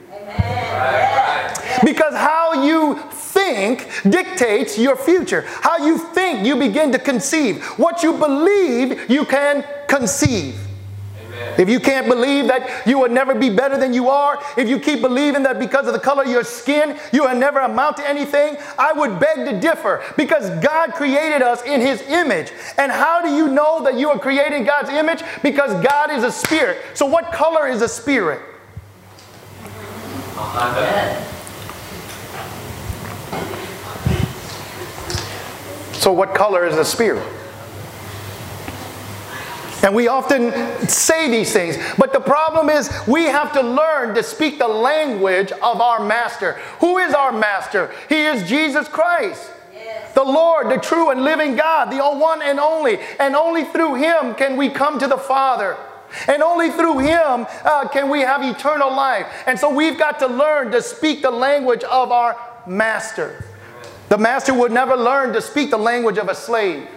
Because 1.84 2.13
how 2.13 2.63
you 2.63 3.00
think 3.12 3.88
dictates 4.10 4.77
your 4.77 4.96
future. 4.96 5.46
How 5.62 5.86
you 5.86 5.98
think, 5.98 6.46
you 6.46 6.55
begin 6.55 6.91
to 6.91 7.00
conceive. 7.00 7.63
What 7.77 8.03
you 8.03 8.13
believe, 8.13 9.10
you 9.10 9.25
can 9.25 9.63
conceive. 9.88 10.66
If 11.58 11.70
you 11.70 11.79
can't 11.79 12.08
believe 12.08 12.48
that 12.48 12.86
you 12.88 13.00
will 13.00 13.10
never 13.10 13.34
be 13.34 13.50
better 13.50 13.77
than 13.77 13.94
you 13.94 14.10
are, 14.10 14.41
if 14.58 14.70
you 14.70 14.79
keep 14.79 15.01
believing 15.01 15.44
that 15.44 15.60
because 15.60 15.88
of 15.88 15.94
the 15.94 16.00
color 16.00 16.24
of 16.24 16.29
your 16.29 16.44
skin, 16.44 16.98
you 17.12 17.24
will 17.24 17.36
never 17.36 17.60
amount 17.60 17.98
to 17.98 18.08
anything, 18.08 18.58
I 18.77 18.94
would 18.94 19.20
beg 19.20 19.46
to 19.46 19.60
differ 19.60 20.03
because 20.15 20.50
God 20.63 20.94
created 20.94 21.41
us 21.41 21.63
in 21.63 21.82
His 21.82 22.01
image. 22.03 22.51
And 22.77 22.91
how 22.91 23.22
do 23.22 23.29
you 23.29 23.48
know 23.48 23.84
that 23.84 23.96
you 23.96 24.10
are 24.10 24.20
created 24.20 24.65
God's 24.65 24.89
image? 24.89 25.24
Because 25.41 25.72
God 25.84 26.12
is 26.12 26.24
a 26.24 26.32
spirit. 26.32 26.79
So, 26.94 27.06
what 27.06 27.32
color 27.32 27.67
is 27.67 27.82
a 27.82 27.88
spirit? 27.88 28.41
So, 35.94 36.13
what 36.13 36.36
color 36.36 36.65
is 36.65 36.77
a 36.77 36.86
spirit? 36.86 37.37
And 39.84 39.93
we 39.93 40.07
often 40.07 40.51
say 40.88 41.29
these 41.29 41.53
things, 41.53 41.77
but 41.98 42.12
the 42.12 42.19
problem 42.19 42.69
is 42.69 42.91
we 43.07 43.25
have 43.25 43.53
to 43.53 43.62
learn 43.62 44.15
to 44.15 44.24
speak 44.24 44.57
the 44.57 44.67
language 44.67 45.51
of 45.51 45.81
our 45.81 46.03
master. 46.03 46.53
Who 46.79 46.98
is 46.98 47.13
our 47.13 47.31
master? 47.31 47.91
He 48.10 48.25
is 48.25 48.48
Jesus 48.50 48.88
Christ. 48.88 49.51
The 50.15 50.24
Lord, 50.24 50.72
the 50.72 50.77
true 50.77 51.12
and 51.12 51.24
living 51.24 51.55
God, 51.55 51.91
the 51.91 52.00
one 52.00 52.41
and 52.41 52.60
only. 52.60 52.98
And 53.19 53.36
only 53.36 53.65
through 53.65 53.96
Him 53.96 54.34
can 54.34 54.57
we 54.57 54.69
come 54.69 54.98
to 54.98 55.07
the 55.07 55.17
Father. 55.17 55.77
And 56.27 56.41
only 56.41 56.72
through 56.72 57.00
Him 57.00 57.46
uh, 57.63 57.88
can 57.89 58.10
we 58.10 58.22
have 58.22 58.41
eternal 58.41 58.89
life. 58.89 59.27
And 59.46 59.60
so 59.60 59.72
we've 59.72 59.98
got 59.98 60.17
to 60.19 60.27
learn 60.27 60.72
to 60.72 60.81
speak 60.81 61.22
the 61.22 61.29
language 61.29 61.84
of 61.84 62.12
our 62.12 62.36
master. 62.65 63.46
The 64.10 64.17
master 64.17 64.55
would 64.55 64.72
never 64.72 64.96
learn 64.96 65.34
to 65.34 65.41
speak 65.41 65.69
the 65.69 65.77
language 65.77 66.17
of 66.17 66.29
a 66.29 66.36
slave. 66.36 66.88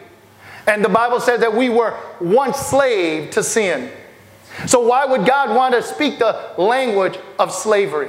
And 0.71 0.85
the 0.85 0.89
Bible 0.89 1.19
says 1.19 1.41
that 1.41 1.53
we 1.53 1.69
were 1.69 1.99
once 2.21 2.57
slave 2.57 3.33
to 3.33 3.43
sin. 3.43 3.91
So 4.67 4.79
why 4.87 5.05
would 5.05 5.27
God 5.27 5.57
want 5.57 5.75
to 5.75 5.83
speak 5.83 6.21
the 6.21 6.53
language 6.59 7.19
of 7.41 7.53
slavery? 7.53 8.09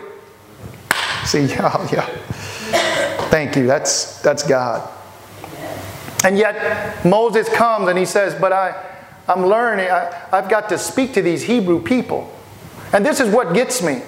See, 1.25 1.45
yeah, 1.45 1.89
yeah. 1.91 2.05
Thank 3.31 3.55
you. 3.55 3.65
That's 3.65 4.21
that's 4.21 4.43
God. 4.43 4.87
And 6.23 6.37
yet 6.37 7.03
Moses 7.03 7.49
comes 7.49 7.87
and 7.87 7.97
he 7.97 8.05
says, 8.05 8.39
"But 8.39 8.53
I, 8.53 8.79
I'm 9.27 9.43
learning. 9.47 9.89
I, 9.89 10.27
I've 10.31 10.47
got 10.47 10.69
to 10.69 10.77
speak 10.77 11.13
to 11.15 11.23
these 11.23 11.41
Hebrew 11.41 11.81
people." 11.81 12.31
And 12.93 13.03
this 13.03 13.19
is 13.19 13.33
what 13.33 13.55
gets 13.55 13.81
me. 13.81 14.03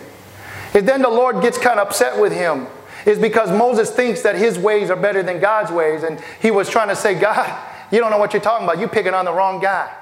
Is 0.75 0.83
then 0.83 1.01
the 1.01 1.09
Lord 1.09 1.41
gets 1.41 1.57
kind 1.57 1.79
of 1.79 1.87
upset 1.87 2.21
with 2.21 2.31
him. 2.31 2.67
Is 3.07 3.17
because 3.17 3.49
Moses 3.49 3.89
thinks 3.89 4.21
that 4.21 4.35
his 4.35 4.59
ways 4.59 4.91
are 4.91 4.95
better 4.95 5.23
than 5.23 5.39
God's 5.39 5.71
ways, 5.71 6.03
and 6.03 6.21
he 6.39 6.51
was 6.51 6.69
trying 6.69 6.89
to 6.89 6.95
say, 6.95 7.19
God, 7.19 7.72
you 7.93 7.99
don't 7.99 8.09
know 8.09 8.17
what 8.17 8.33
you're 8.33 8.41
talking 8.41 8.65
about. 8.65 8.79
You're 8.79 8.89
picking 8.89 9.13
on 9.13 9.23
the 9.23 9.31
wrong 9.31 9.61
guy. 9.61 9.93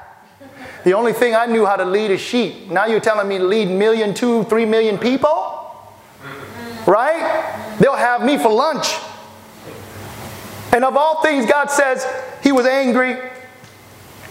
The 0.85 0.93
only 0.93 1.11
thing 1.11 1.35
I 1.35 1.45
knew 1.45 1.65
how 1.65 1.75
to 1.75 1.83
lead 1.83 2.09
is 2.09 2.21
sheep. 2.21 2.71
Now 2.71 2.85
you're 2.85 3.01
telling 3.01 3.27
me 3.27 3.37
to 3.37 3.43
lead 3.43 3.67
million, 3.67 4.13
two, 4.13 4.45
three 4.45 4.65
million 4.65 4.97
people? 4.97 5.77
Right? 6.87 7.75
They'll 7.79 7.95
have 7.95 8.23
me 8.23 8.37
for 8.37 8.49
lunch. 8.49 8.95
And 10.71 10.85
of 10.85 10.95
all 10.95 11.21
things, 11.21 11.45
God 11.45 11.69
says 11.69 12.07
he 12.41 12.53
was 12.53 12.65
angry, 12.65 13.17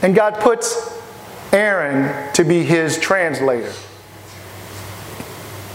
and 0.00 0.14
God 0.14 0.40
puts 0.40 0.98
Aaron 1.52 2.32
to 2.32 2.44
be 2.44 2.64
his 2.64 2.98
translator. 2.98 3.72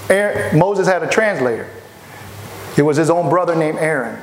Aaron, 0.09 0.57
Moses 0.57 0.87
had 0.87 1.03
a 1.03 1.07
translator. 1.07 1.69
It 2.77 2.81
was 2.81 2.97
his 2.97 3.11
own 3.11 3.29
brother 3.29 3.55
named 3.55 3.77
Aaron. 3.77 4.19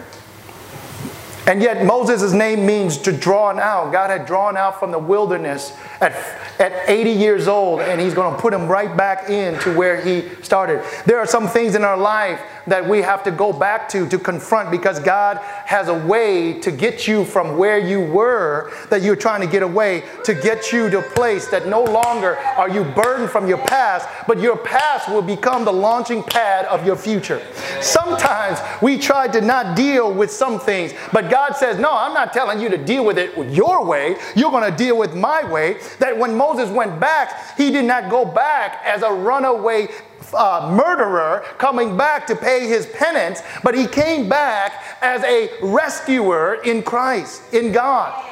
And 1.47 1.61
yet 1.61 1.85
Moses' 1.85 2.33
name 2.33 2.65
means 2.65 2.99
to 2.99 3.13
drawn 3.13 3.59
out. 3.59 3.93
God 3.93 4.11
had 4.11 4.27
drawn 4.27 4.57
out 4.57 4.79
from 4.79 4.93
the 4.93 4.99
wilderness 4.99 5.77
at, 6.01 6.13
at 6.61 6.89
80 6.89 7.11
years 7.11 7.49
old, 7.49 7.81
and 7.81 8.01
he's 8.01 8.15
going 8.15 8.35
to 8.35 8.41
put 8.41 8.55
him 8.55 8.69
right 8.69 8.97
back 8.97 9.29
into 9.29 9.77
where 9.77 10.01
he 10.01 10.29
started. 10.43 10.85
There 11.05 11.19
are 11.19 11.27
some 11.27 11.49
things 11.49 11.75
in 11.75 11.83
our 11.83 11.97
life 11.97 12.41
that 12.67 12.89
we 12.89 13.03
have 13.03 13.23
to 13.25 13.31
go 13.31 13.53
back 13.53 13.89
to 13.91 14.09
to 14.09 14.19
confront 14.19 14.71
because 14.71 14.99
God 15.01 15.39
has 15.39 15.89
a 15.89 16.07
way 16.07 16.59
to 16.61 16.71
get 16.71 17.07
you 17.07 17.25
from 17.25 17.57
where 17.57 17.79
you 17.79 18.01
were 18.01 18.73
that 18.91 19.03
you're 19.03 19.17
trying 19.17 19.41
to 19.41 19.47
get 19.47 19.63
away 19.63 20.03
to 20.25 20.35
get 20.35 20.73
you 20.73 20.89
to 20.91 21.03
a 21.03 21.11
place 21.11 21.49
that 21.49 21.67
no 21.67 21.83
longer 21.83 22.37
are 22.37 22.69
you 22.69 22.85
burdened 22.85 23.31
from 23.31 23.49
your 23.49 23.59
past, 23.59 24.09
but 24.27 24.39
your 24.39 24.57
past 24.57 25.09
will 25.09 25.23
become 25.23 25.65
the 25.65 25.73
launching 25.73 26.23
pad 26.23 26.65
of 26.67 26.87
your 26.87 26.97
future. 26.97 27.43
Sometimes 27.81 28.59
we 28.81 28.99
try 28.99 29.29
to 29.29 29.41
not 29.41 29.77
deal 29.77 30.13
with 30.13 30.31
some 30.31 30.59
things, 30.59 30.93
but 31.13 31.31
God 31.31 31.53
says, 31.53 31.79
No, 31.79 31.91
I'm 31.93 32.15
not 32.15 32.33
telling 32.33 32.61
you 32.61 32.69
to 32.69 32.79
deal 32.79 33.05
with 33.05 33.19
it 33.19 33.37
your 33.51 33.85
way. 33.85 34.17
You're 34.37 34.51
going 34.51 34.71
to 34.71 34.77
deal 34.77 34.97
with 34.97 35.15
my 35.15 35.51
way. 35.51 35.79
That 35.99 36.17
when 36.17 36.37
Moses 36.37 36.71
went 36.71 37.01
back, 37.01 37.57
he 37.57 37.71
did 37.71 37.85
not 37.85 38.11
go 38.11 38.25
back 38.25 38.81
as 38.85 39.03
a 39.03 39.13
runaway 39.13 39.89
uh, 40.35 40.73
murderer 40.75 41.45
coming 41.59 41.97
back 41.97 42.27
to 42.27 42.37
pay 42.37 42.67
his 42.67 42.87
penance, 42.87 43.43
but 43.63 43.75
he 43.75 43.87
came 43.87 44.29
back 44.29 44.99
as 45.01 45.23
a 45.25 45.51
rescuer 45.63 46.55
in 46.65 46.83
Christ, 46.83 47.43
in 47.53 47.73
God. 47.73 48.29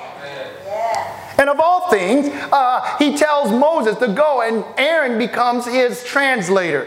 And 1.39 1.49
of 1.49 1.59
all 1.59 1.91
things, 1.91 2.29
uh, 2.53 2.97
he 2.99 3.17
tells 3.17 3.51
Moses 3.51 3.97
to 3.99 4.09
go, 4.09 4.43
and 4.43 4.65
Aaron 4.77 5.19
becomes 5.19 5.67
his 5.67 6.05
translator. 6.05 6.87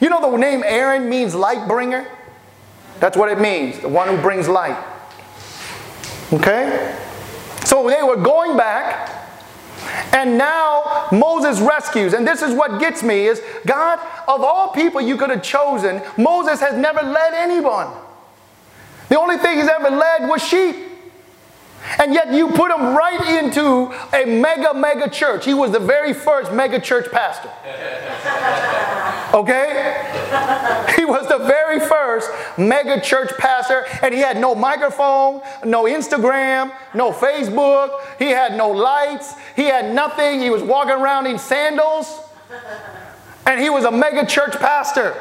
You 0.00 0.10
know, 0.10 0.30
the 0.30 0.36
name 0.36 0.62
Aaron 0.64 1.08
means 1.08 1.34
light 1.34 1.66
bringer? 1.66 2.06
That's 3.00 3.16
what 3.16 3.30
it 3.30 3.40
means, 3.40 3.78
the 3.80 3.88
one 3.88 4.08
who 4.08 4.20
brings 4.20 4.48
light. 4.48 4.76
Okay? 6.32 6.96
So 7.64 7.88
they 7.88 8.02
were 8.02 8.16
going 8.16 8.56
back 8.56 9.17
and 10.12 10.38
now 10.38 11.08
Moses 11.12 11.60
rescues. 11.60 12.12
And 12.14 12.26
this 12.26 12.42
is 12.42 12.54
what 12.54 12.80
gets 12.80 13.02
me 13.02 13.26
is 13.26 13.42
God, 13.66 13.98
of 14.26 14.42
all 14.42 14.68
people 14.72 15.00
you 15.00 15.16
could 15.16 15.30
have 15.30 15.42
chosen, 15.42 16.02
Moses 16.16 16.60
has 16.60 16.76
never 16.76 17.02
led 17.02 17.34
anyone. 17.34 17.88
The 19.08 19.18
only 19.18 19.38
thing 19.38 19.58
he's 19.58 19.68
ever 19.68 19.90
led 19.90 20.28
was 20.28 20.42
sheep. 20.42 20.76
And 21.98 22.12
yet 22.12 22.32
you 22.32 22.48
put 22.48 22.70
him 22.70 22.94
right 22.94 23.42
into 23.42 23.92
a 24.12 24.24
mega, 24.24 24.74
mega 24.74 25.08
church. 25.08 25.44
He 25.44 25.54
was 25.54 25.70
the 25.70 25.78
very 25.78 26.12
first 26.12 26.52
mega 26.52 26.80
church 26.80 27.10
pastor. 27.10 27.50
Okay? 29.38 29.94
He 30.96 31.04
was 31.04 31.28
the 31.28 31.38
very 31.38 31.78
first 31.78 32.28
mega 32.58 33.00
church 33.00 33.30
pastor, 33.38 33.86
and 34.02 34.12
he 34.12 34.18
had 34.18 34.36
no 34.36 34.52
microphone, 34.52 35.42
no 35.64 35.84
Instagram, 35.84 36.72
no 36.92 37.12
Facebook. 37.12 38.00
He 38.18 38.30
had 38.30 38.56
no 38.56 38.68
lights. 38.70 39.34
He 39.54 39.62
had 39.62 39.94
nothing. 39.94 40.40
He 40.40 40.50
was 40.50 40.64
walking 40.64 40.94
around 40.94 41.28
in 41.28 41.38
sandals. 41.38 42.20
And 43.46 43.60
he 43.60 43.70
was 43.70 43.84
a 43.84 43.92
mega 43.92 44.26
church 44.26 44.56
pastor 44.58 45.14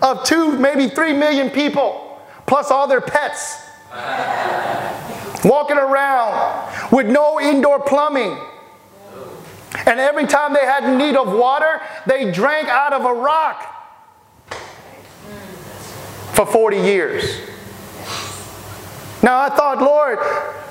of 0.00 0.24
two, 0.24 0.58
maybe 0.58 0.88
three 0.88 1.12
million 1.12 1.50
people, 1.50 2.22
plus 2.46 2.70
all 2.70 2.88
their 2.88 3.02
pets 3.02 3.68
walking 5.44 5.76
around 5.76 6.90
with 6.90 7.06
no 7.06 7.38
indoor 7.38 7.80
plumbing. 7.80 8.38
And 9.88 9.98
every 9.98 10.26
time 10.26 10.52
they 10.52 10.66
had 10.66 10.98
need 10.98 11.16
of 11.16 11.32
water, 11.32 11.80
they 12.06 12.30
drank 12.30 12.68
out 12.68 12.92
of 12.92 13.06
a 13.06 13.14
rock 13.14 13.74
for 16.34 16.44
40 16.44 16.76
years. 16.76 17.24
Now 19.22 19.40
I 19.40 19.48
thought, 19.48 19.78
Lord, 19.78 20.18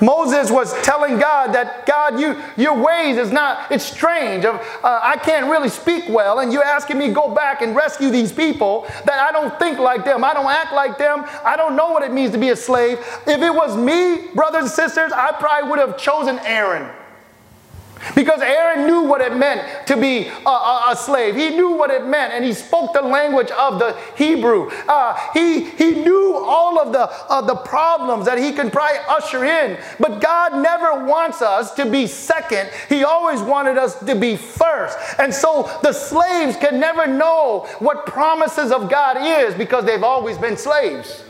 Moses 0.00 0.52
was 0.52 0.72
telling 0.82 1.18
God 1.18 1.52
that 1.52 1.84
God, 1.84 2.18
you, 2.20 2.40
your 2.56 2.80
ways 2.80 3.18
is 3.18 3.32
not, 3.32 3.70
it's 3.72 3.84
strange. 3.84 4.44
Uh, 4.44 4.58
I 4.82 5.16
can't 5.16 5.50
really 5.50 5.68
speak 5.68 6.04
well, 6.08 6.38
and 6.38 6.52
you're 6.52 6.64
asking 6.64 6.98
me 6.98 7.12
go 7.12 7.34
back 7.34 7.60
and 7.60 7.74
rescue 7.74 8.10
these 8.10 8.32
people 8.32 8.86
that 9.04 9.18
I 9.18 9.32
don't 9.32 9.58
think 9.58 9.80
like 9.80 10.04
them, 10.04 10.22
I 10.22 10.32
don't 10.32 10.46
act 10.46 10.72
like 10.72 10.96
them, 10.96 11.24
I 11.44 11.56
don't 11.56 11.74
know 11.74 11.90
what 11.90 12.04
it 12.04 12.12
means 12.12 12.30
to 12.32 12.38
be 12.38 12.50
a 12.50 12.56
slave. 12.56 12.98
If 13.26 13.42
it 13.42 13.52
was 13.52 13.76
me, 13.76 14.28
brothers 14.34 14.62
and 14.62 14.70
sisters, 14.70 15.12
I 15.12 15.32
probably 15.32 15.68
would 15.70 15.80
have 15.80 15.98
chosen 15.98 16.38
Aaron. 16.44 16.88
Because 18.14 18.40
Aaron 18.40 18.86
knew 18.86 19.02
what 19.02 19.20
it 19.20 19.36
meant 19.36 19.86
to 19.86 19.96
be 19.96 20.28
a, 20.28 20.48
a, 20.48 20.84
a, 20.90 20.96
slave. 20.96 21.36
He 21.36 21.50
knew 21.50 21.70
what 21.70 21.90
it 21.90 22.06
meant, 22.06 22.32
and 22.32 22.44
he 22.44 22.52
spoke 22.52 22.92
the 22.92 23.02
language 23.02 23.50
of 23.50 23.78
the 23.78 23.98
Hebrew. 24.16 24.70
Uh, 24.88 25.16
he, 25.32 25.64
he 25.64 25.92
knew 25.92 26.34
all 26.34 26.78
of 26.78 26.92
the, 26.92 27.10
uh, 27.30 27.40
the 27.42 27.56
problems 27.56 28.26
that 28.26 28.38
he 28.38 28.52
could 28.52 28.72
probably 28.72 28.98
usher 29.08 29.44
in. 29.44 29.78
But 29.98 30.20
God 30.20 30.62
never 30.62 31.04
wants 31.04 31.42
us 31.42 31.74
to 31.74 31.86
be 31.86 32.06
second, 32.06 32.70
He 32.88 33.04
always 33.04 33.40
wanted 33.40 33.78
us 33.78 33.98
to 34.00 34.14
be 34.14 34.36
first. 34.36 34.98
And 35.18 35.32
so 35.32 35.70
the 35.82 35.92
slaves 35.92 36.56
can 36.56 36.80
never 36.80 37.06
know 37.06 37.66
what 37.78 38.06
promises 38.06 38.72
of 38.72 38.90
God 38.90 39.16
is 39.18 39.54
because 39.54 39.84
they've 39.84 40.02
always 40.02 40.38
been 40.38 40.56
slaves. 40.56 41.24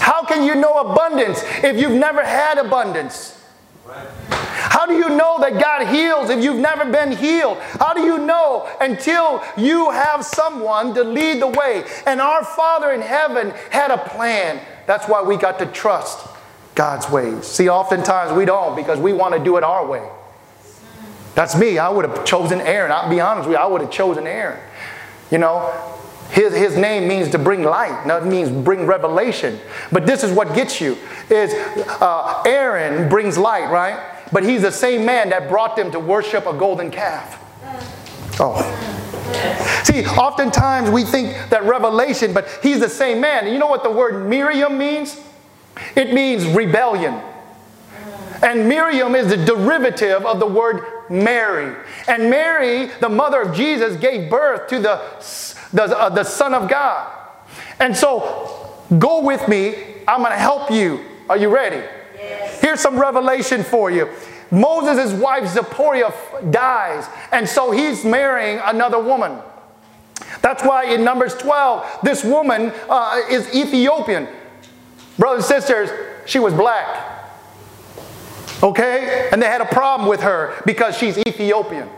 How 0.00 0.24
can 0.24 0.44
you 0.44 0.54
know 0.54 0.74
abundance 0.80 1.42
if 1.62 1.80
you've 1.80 1.98
never 1.98 2.22
had 2.22 2.58
abundance? 2.58 3.43
How 3.86 4.86
do 4.86 4.94
you 4.94 5.10
know 5.10 5.38
that 5.40 5.60
God 5.60 5.86
heals 5.88 6.30
if 6.30 6.42
you've 6.42 6.60
never 6.60 6.90
been 6.90 7.12
healed? 7.12 7.58
How 7.58 7.92
do 7.92 8.00
you 8.00 8.18
know 8.18 8.68
until 8.80 9.42
you 9.56 9.90
have 9.90 10.24
someone 10.24 10.94
to 10.94 11.04
lead 11.04 11.40
the 11.42 11.48
way? 11.48 11.84
And 12.06 12.20
our 12.20 12.44
Father 12.44 12.92
in 12.92 13.00
heaven 13.00 13.50
had 13.70 13.90
a 13.90 13.98
plan. 13.98 14.60
That's 14.86 15.06
why 15.06 15.22
we 15.22 15.36
got 15.36 15.58
to 15.58 15.66
trust 15.66 16.26
God's 16.74 17.08
ways. 17.10 17.46
See, 17.46 17.68
oftentimes 17.68 18.32
we 18.32 18.44
don't 18.44 18.74
because 18.74 18.98
we 18.98 19.12
want 19.12 19.34
to 19.34 19.42
do 19.42 19.56
it 19.58 19.64
our 19.64 19.86
way. 19.86 20.08
That's 21.34 21.56
me. 21.56 21.78
I 21.78 21.88
would 21.88 22.08
have 22.08 22.24
chosen 22.24 22.60
Aaron. 22.60 22.90
I'll 22.90 23.10
be 23.10 23.20
honest 23.20 23.48
with 23.48 23.56
you, 23.56 23.62
I 23.62 23.66
would 23.66 23.80
have 23.80 23.90
chosen 23.90 24.26
Aaron. 24.26 24.60
You 25.30 25.38
know, 25.38 25.93
his, 26.30 26.54
his 26.54 26.76
name 26.76 27.06
means 27.06 27.30
to 27.30 27.38
bring 27.38 27.62
light. 27.62 28.04
That 28.06 28.26
means 28.26 28.50
bring 28.50 28.86
revelation. 28.86 29.60
But 29.92 30.06
this 30.06 30.24
is 30.24 30.32
what 30.32 30.54
gets 30.54 30.80
you 30.80 30.98
is 31.30 31.54
uh, 32.00 32.42
Aaron 32.46 33.08
brings 33.08 33.38
light, 33.38 33.70
right? 33.70 34.00
But 34.32 34.44
he's 34.44 34.62
the 34.62 34.72
same 34.72 35.04
man 35.04 35.30
that 35.30 35.48
brought 35.48 35.76
them 35.76 35.92
to 35.92 36.00
worship 36.00 36.46
a 36.46 36.52
golden 36.52 36.90
calf. 36.90 37.40
Oh. 38.40 38.60
See, 39.84 40.04
oftentimes 40.06 40.90
we 40.90 41.04
think 41.04 41.36
that 41.50 41.64
revelation, 41.64 42.32
but 42.32 42.48
he's 42.62 42.80
the 42.80 42.88
same 42.88 43.20
man. 43.20 43.46
you 43.52 43.58
know 43.58 43.66
what 43.66 43.82
the 43.82 43.90
word 43.90 44.28
Miriam 44.28 44.76
means? 44.76 45.20
It 45.94 46.12
means 46.12 46.46
rebellion. 46.46 47.20
And 48.42 48.68
Miriam 48.68 49.14
is 49.14 49.28
the 49.28 49.36
derivative 49.36 50.26
of 50.26 50.38
the 50.38 50.46
word 50.46 50.84
Mary. 51.08 51.76
And 52.08 52.28
Mary, 52.28 52.90
the 53.00 53.08
mother 53.08 53.42
of 53.42 53.56
Jesus, 53.56 53.96
gave 53.96 54.28
birth 54.28 54.68
to 54.68 54.78
the, 54.78 55.00
the, 55.74 55.98
uh, 55.98 56.08
the 56.08 56.24
Son 56.24 56.54
of 56.54 56.70
God. 56.70 57.12
And 57.78 57.94
so, 57.94 58.72
go 58.98 59.22
with 59.22 59.46
me. 59.48 59.74
I'm 60.08 60.20
going 60.20 60.32
to 60.32 60.38
help 60.38 60.70
you. 60.70 61.04
Are 61.28 61.36
you 61.36 61.48
ready? 61.48 61.84
Yes. 62.16 62.60
Here's 62.60 62.80
some 62.80 62.98
revelation 62.98 63.62
for 63.62 63.90
you. 63.90 64.08
Moses' 64.50 65.12
wife 65.12 65.48
Zipporah 65.48 66.12
dies, 66.50 67.08
and 67.32 67.48
so 67.48 67.72
he's 67.72 68.04
marrying 68.04 68.60
another 68.64 69.00
woman. 69.00 69.38
That's 70.42 70.62
why 70.62 70.84
in 70.84 71.02
Numbers 71.02 71.34
12, 71.34 72.00
this 72.02 72.22
woman 72.22 72.72
uh, 72.88 73.20
is 73.30 73.52
Ethiopian. 73.54 74.28
Brothers 75.18 75.50
and 75.50 75.62
sisters, 75.62 75.90
she 76.26 76.38
was 76.38 76.54
black. 76.54 77.12
Okay? 78.62 79.28
And 79.32 79.42
they 79.42 79.46
had 79.46 79.60
a 79.60 79.66
problem 79.66 80.08
with 80.08 80.20
her 80.20 80.54
because 80.66 80.96
she's 80.96 81.18
Ethiopian. 81.18 81.88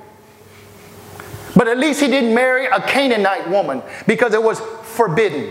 But 1.57 1.69
at 1.69 1.79
least 1.79 2.01
he 2.01 2.07
didn't 2.07 2.35
marry 2.35 2.67
a 2.67 2.81
Canaanite 2.81 3.49
woman 3.49 3.83
because 4.07 4.35
it 4.35 4.43
was 4.43 4.61
forbidden. 4.61 5.51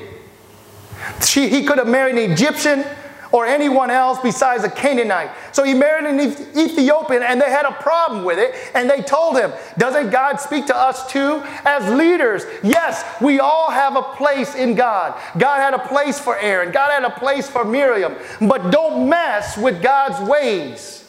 She, 1.25 1.50
he 1.50 1.65
could 1.65 1.79
have 1.79 1.88
married 1.88 2.15
an 2.15 2.31
Egyptian 2.31 2.85
or 3.31 3.45
anyone 3.45 3.89
else 3.89 4.19
besides 4.21 4.63
a 4.63 4.69
Canaanite. 4.69 5.29
So 5.51 5.63
he 5.63 5.74
married 5.74 6.05
an 6.05 6.19
Ethiopian 6.57 7.21
and 7.21 7.41
they 7.41 7.50
had 7.50 7.65
a 7.65 7.71
problem 7.74 8.24
with 8.24 8.39
it. 8.39 8.53
And 8.74 8.89
they 8.89 9.01
told 9.01 9.38
him, 9.38 9.51
Doesn't 9.77 10.12
God 10.12 10.38
speak 10.39 10.67
to 10.67 10.75
us 10.75 11.12
too 11.12 11.43
as 11.65 11.91
leaders? 11.91 12.43
Yes, 12.63 13.03
we 13.19 13.39
all 13.39 13.71
have 13.71 13.97
a 13.97 14.03
place 14.03 14.55
in 14.55 14.75
God. 14.75 15.19
God 15.38 15.57
had 15.57 15.74
a 15.74 15.85
place 15.88 16.19
for 16.19 16.38
Aaron, 16.38 16.71
God 16.71 16.91
had 16.91 17.03
a 17.03 17.19
place 17.19 17.50
for 17.50 17.65
Miriam. 17.65 18.15
But 18.39 18.69
don't 18.71 19.09
mess 19.09 19.57
with 19.57 19.81
God's 19.81 20.29
ways. 20.29 21.01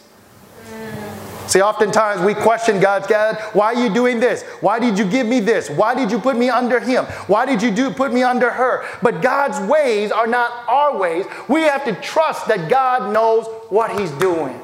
See, 1.57 1.63
oftentimes 1.63 2.21
we 2.21 2.35
question 2.35 2.81
God, 2.81 3.09
God, 3.09 3.37
why 3.55 3.73
are 3.73 3.83
you 3.83 3.89
doing 3.89 4.21
this? 4.21 4.43
Why 4.61 4.79
did 4.79 4.99
you 4.99 5.07
give 5.07 5.27
me 5.27 5.41
this? 5.41 5.71
Why 5.71 5.95
did 5.95 6.11
you 6.11 6.19
put 6.19 6.37
me 6.37 6.51
under 6.51 6.79
him? 6.79 7.07
Why 7.29 7.47
did 7.47 7.63
you 7.63 7.71
do 7.71 7.91
put 7.91 8.13
me 8.13 8.23
under 8.23 8.51
her? 8.51 8.85
But 9.01 9.23
God's 9.23 9.59
ways 9.67 10.13
are 10.13 10.27
not 10.27 10.51
our 10.69 10.99
ways. 10.99 11.25
We 11.49 11.63
have 11.63 11.83
to 11.87 11.95
trust 12.03 12.47
that 12.49 12.69
God 12.69 13.11
knows 13.11 13.47
what 13.71 13.99
he's 13.99 14.11
doing. 14.11 14.61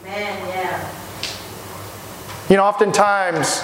Amen. 0.00 0.48
Yeah. 0.48 0.92
You 2.48 2.56
know, 2.56 2.64
oftentimes 2.64 3.62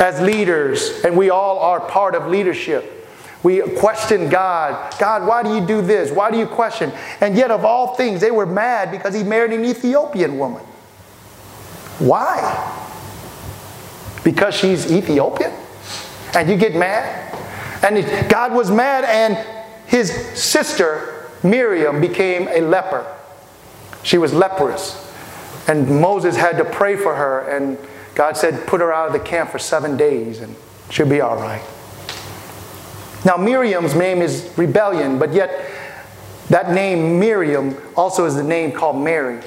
as 0.00 0.20
leaders, 0.20 1.04
and 1.04 1.16
we 1.16 1.30
all 1.30 1.60
are 1.60 1.78
part 1.78 2.16
of 2.16 2.26
leadership, 2.26 3.08
we 3.44 3.60
question 3.60 4.28
God. 4.28 4.92
God, 4.98 5.24
why 5.24 5.44
do 5.44 5.54
you 5.54 5.64
do 5.64 5.82
this? 5.82 6.10
Why 6.10 6.32
do 6.32 6.36
you 6.36 6.48
question? 6.48 6.90
And 7.20 7.36
yet, 7.36 7.52
of 7.52 7.64
all 7.64 7.94
things, 7.94 8.20
they 8.20 8.32
were 8.32 8.44
mad 8.44 8.90
because 8.90 9.14
he 9.14 9.22
married 9.22 9.52
an 9.52 9.64
Ethiopian 9.64 10.36
woman. 10.36 10.64
Why? 11.98 12.72
Because 14.24 14.54
she's 14.54 14.90
Ethiopian? 14.90 15.52
And 16.34 16.48
you 16.48 16.56
get 16.56 16.74
mad? 16.74 17.34
And 17.82 18.30
God 18.30 18.52
was 18.52 18.70
mad, 18.70 19.04
and 19.04 19.36
his 19.86 20.10
sister, 20.10 21.30
Miriam, 21.42 22.00
became 22.00 22.48
a 22.48 22.60
leper. 22.60 23.06
She 24.02 24.18
was 24.18 24.32
leprous. 24.32 25.02
And 25.68 26.00
Moses 26.00 26.36
had 26.36 26.58
to 26.58 26.64
pray 26.64 26.96
for 26.96 27.14
her, 27.14 27.48
and 27.48 27.78
God 28.14 28.36
said, 28.36 28.66
Put 28.66 28.80
her 28.80 28.92
out 28.92 29.08
of 29.08 29.12
the 29.12 29.20
camp 29.20 29.50
for 29.50 29.58
seven 29.58 29.96
days, 29.96 30.40
and 30.40 30.54
she'll 30.90 31.08
be 31.08 31.20
all 31.20 31.36
right. 31.36 31.62
Now, 33.24 33.36
Miriam's 33.36 33.94
name 33.94 34.22
is 34.22 34.52
rebellion, 34.56 35.18
but 35.18 35.32
yet 35.32 35.70
that 36.48 36.70
name, 36.72 37.18
Miriam, 37.18 37.76
also 37.96 38.24
is 38.24 38.36
the 38.36 38.44
name 38.44 38.70
called 38.72 39.02
Mary. 39.02 39.42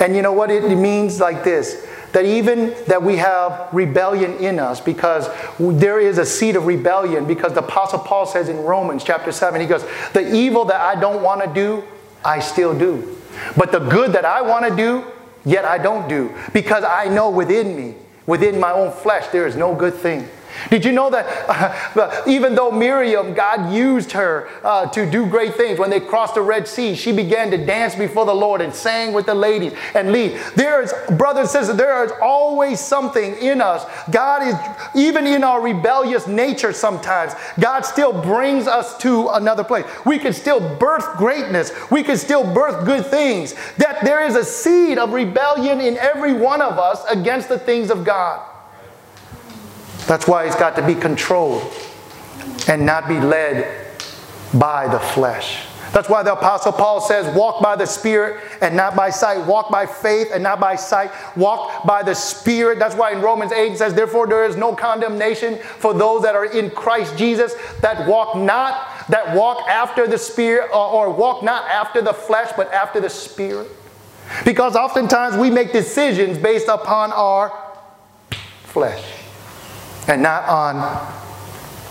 And 0.00 0.16
you 0.16 0.22
know 0.22 0.32
what? 0.32 0.50
It 0.50 0.76
means 0.76 1.20
like 1.20 1.44
this 1.44 1.86
that 2.12 2.24
even 2.24 2.74
that 2.86 3.02
we 3.02 3.16
have 3.16 3.68
rebellion 3.72 4.36
in 4.38 4.58
us 4.58 4.80
because 4.80 5.28
there 5.58 6.00
is 6.00 6.18
a 6.18 6.26
seed 6.26 6.56
of 6.56 6.66
rebellion 6.66 7.24
because 7.24 7.52
the 7.52 7.60
apostle 7.60 7.98
paul 8.00 8.26
says 8.26 8.48
in 8.48 8.56
romans 8.58 9.04
chapter 9.04 9.30
7 9.30 9.60
he 9.60 9.66
goes 9.66 9.84
the 10.12 10.34
evil 10.34 10.64
that 10.64 10.80
i 10.80 10.98
don't 10.98 11.22
want 11.22 11.42
to 11.42 11.52
do 11.54 11.84
i 12.24 12.38
still 12.38 12.76
do. 12.76 13.16
But 13.56 13.72
the 13.72 13.78
good 13.78 14.12
that 14.12 14.24
i 14.24 14.42
want 14.42 14.66
to 14.66 14.74
do 14.74 15.04
yet 15.44 15.64
i 15.64 15.78
don't 15.78 16.08
do 16.08 16.34
because 16.52 16.84
i 16.84 17.06
know 17.06 17.30
within 17.30 17.76
me 17.76 17.94
within 18.26 18.58
my 18.58 18.72
own 18.72 18.90
flesh 18.90 19.28
there 19.28 19.46
is 19.46 19.56
no 19.56 19.74
good 19.74 19.94
thing 19.94 20.28
did 20.68 20.84
you 20.84 20.92
know 20.92 21.10
that 21.10 21.26
uh, 21.48 22.22
even 22.26 22.54
though 22.54 22.70
Miriam, 22.70 23.34
God 23.34 23.72
used 23.72 24.12
her 24.12 24.48
uh, 24.62 24.86
to 24.90 25.10
do 25.10 25.26
great 25.26 25.54
things, 25.54 25.78
when 25.78 25.90
they 25.90 26.00
crossed 26.00 26.34
the 26.34 26.42
Red 26.42 26.68
Sea, 26.68 26.94
she 26.94 27.12
began 27.12 27.50
to 27.50 27.56
dance 27.56 27.94
before 27.94 28.26
the 28.26 28.34
Lord 28.34 28.60
and 28.60 28.74
sang 28.74 29.12
with 29.12 29.26
the 29.26 29.34
ladies 29.34 29.72
and 29.94 30.12
lead. 30.12 30.38
There 30.56 30.82
is, 30.82 30.92
brothers 31.16 31.42
and 31.42 31.50
sisters, 31.50 31.76
there 31.76 32.04
is 32.04 32.12
always 32.20 32.80
something 32.80 33.36
in 33.36 33.60
us. 33.60 33.84
God 34.10 34.42
is, 34.42 34.54
even 34.94 35.26
in 35.26 35.44
our 35.44 35.60
rebellious 35.60 36.26
nature 36.26 36.72
sometimes, 36.72 37.32
God 37.58 37.82
still 37.82 38.12
brings 38.12 38.66
us 38.66 38.96
to 38.98 39.28
another 39.28 39.64
place. 39.64 39.86
We 40.04 40.18
can 40.18 40.32
still 40.32 40.60
birth 40.76 41.16
greatness, 41.16 41.72
we 41.90 42.02
can 42.02 42.16
still 42.16 42.44
birth 42.52 42.84
good 42.84 43.06
things. 43.06 43.54
That 43.78 44.04
there 44.04 44.24
is 44.26 44.36
a 44.36 44.44
seed 44.44 44.98
of 44.98 45.12
rebellion 45.12 45.80
in 45.80 45.96
every 45.96 46.32
one 46.32 46.60
of 46.60 46.78
us 46.78 47.04
against 47.04 47.48
the 47.48 47.58
things 47.58 47.90
of 47.90 48.04
God. 48.04 48.49
That's 50.10 50.26
why 50.26 50.44
it's 50.44 50.56
got 50.56 50.74
to 50.74 50.84
be 50.84 50.96
controlled 50.96 51.62
and 52.66 52.84
not 52.84 53.06
be 53.06 53.20
led 53.20 53.86
by 54.52 54.88
the 54.88 54.98
flesh. 54.98 55.64
That's 55.92 56.08
why 56.08 56.24
the 56.24 56.32
Apostle 56.32 56.72
Paul 56.72 57.00
says, 57.00 57.32
Walk 57.36 57.62
by 57.62 57.76
the 57.76 57.86
Spirit 57.86 58.42
and 58.60 58.74
not 58.74 58.96
by 58.96 59.10
sight. 59.10 59.46
Walk 59.46 59.70
by 59.70 59.86
faith 59.86 60.30
and 60.34 60.42
not 60.42 60.58
by 60.58 60.74
sight. 60.74 61.12
Walk 61.36 61.86
by 61.86 62.02
the 62.02 62.14
Spirit. 62.14 62.80
That's 62.80 62.96
why 62.96 63.12
in 63.12 63.22
Romans 63.22 63.52
8 63.52 63.70
it 63.70 63.78
says, 63.78 63.94
Therefore 63.94 64.26
there 64.26 64.44
is 64.44 64.56
no 64.56 64.74
condemnation 64.74 65.58
for 65.58 65.94
those 65.94 66.22
that 66.22 66.34
are 66.34 66.46
in 66.46 66.72
Christ 66.72 67.16
Jesus 67.16 67.54
that 67.80 68.08
walk 68.08 68.34
not, 68.34 68.88
that 69.10 69.36
walk 69.36 69.68
after 69.68 70.08
the 70.08 70.18
Spirit, 70.18 70.70
or, 70.72 70.88
or 70.88 71.10
walk 71.12 71.44
not 71.44 71.70
after 71.70 72.02
the 72.02 72.14
flesh, 72.14 72.50
but 72.56 72.68
after 72.72 72.98
the 72.98 73.10
Spirit. 73.10 73.68
Because 74.44 74.74
oftentimes 74.74 75.36
we 75.36 75.50
make 75.50 75.70
decisions 75.70 76.36
based 76.36 76.66
upon 76.66 77.12
our 77.12 77.76
flesh 78.64 79.19
and 80.08 80.22
not 80.22 80.48
on 80.48 80.76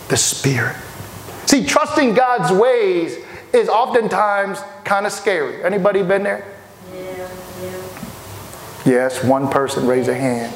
the 0.09 0.17
Spirit. 0.17 0.75
See, 1.45 1.65
trusting 1.65 2.13
God's 2.13 2.51
ways 2.51 3.17
is 3.53 3.69
oftentimes 3.69 4.59
kind 4.83 5.05
of 5.05 5.11
scary. 5.11 5.63
Anybody 5.63 6.03
been 6.03 6.23
there? 6.23 6.45
Yeah, 6.93 7.29
yeah. 7.61 7.89
Yes, 8.85 9.23
one 9.23 9.49
person 9.49 9.87
raised 9.87 10.09
a 10.09 10.15
hand. 10.15 10.53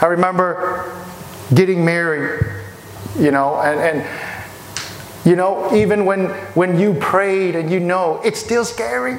I 0.00 0.06
remember 0.06 1.04
getting 1.54 1.84
married, 1.84 2.44
you 3.18 3.30
know, 3.30 3.60
and, 3.60 3.80
and 3.80 5.26
you 5.28 5.36
know, 5.36 5.74
even 5.74 6.06
when 6.06 6.28
when 6.54 6.78
you 6.78 6.94
prayed 6.94 7.54
and 7.54 7.70
you 7.70 7.80
know, 7.80 8.20
it's 8.24 8.38
still 8.38 8.64
scary. 8.64 9.18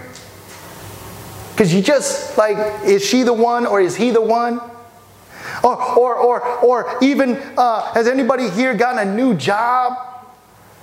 Because 1.51 1.73
you 1.73 1.81
just 1.81 2.37
like, 2.37 2.85
is 2.85 3.05
she 3.05 3.21
the 3.21 3.33
one 3.33 3.67
or 3.67 3.81
is 3.81 3.95
he 3.95 4.09
the 4.09 4.21
one? 4.21 4.59
Or, 5.63 5.81
or, 5.97 6.15
or, 6.15 6.41
or 6.63 6.97
even, 7.01 7.37
uh, 7.57 7.93
has 7.93 8.07
anybody 8.07 8.49
here 8.49 8.73
gotten 8.73 9.07
a 9.07 9.15
new 9.15 9.35
job? 9.35 9.93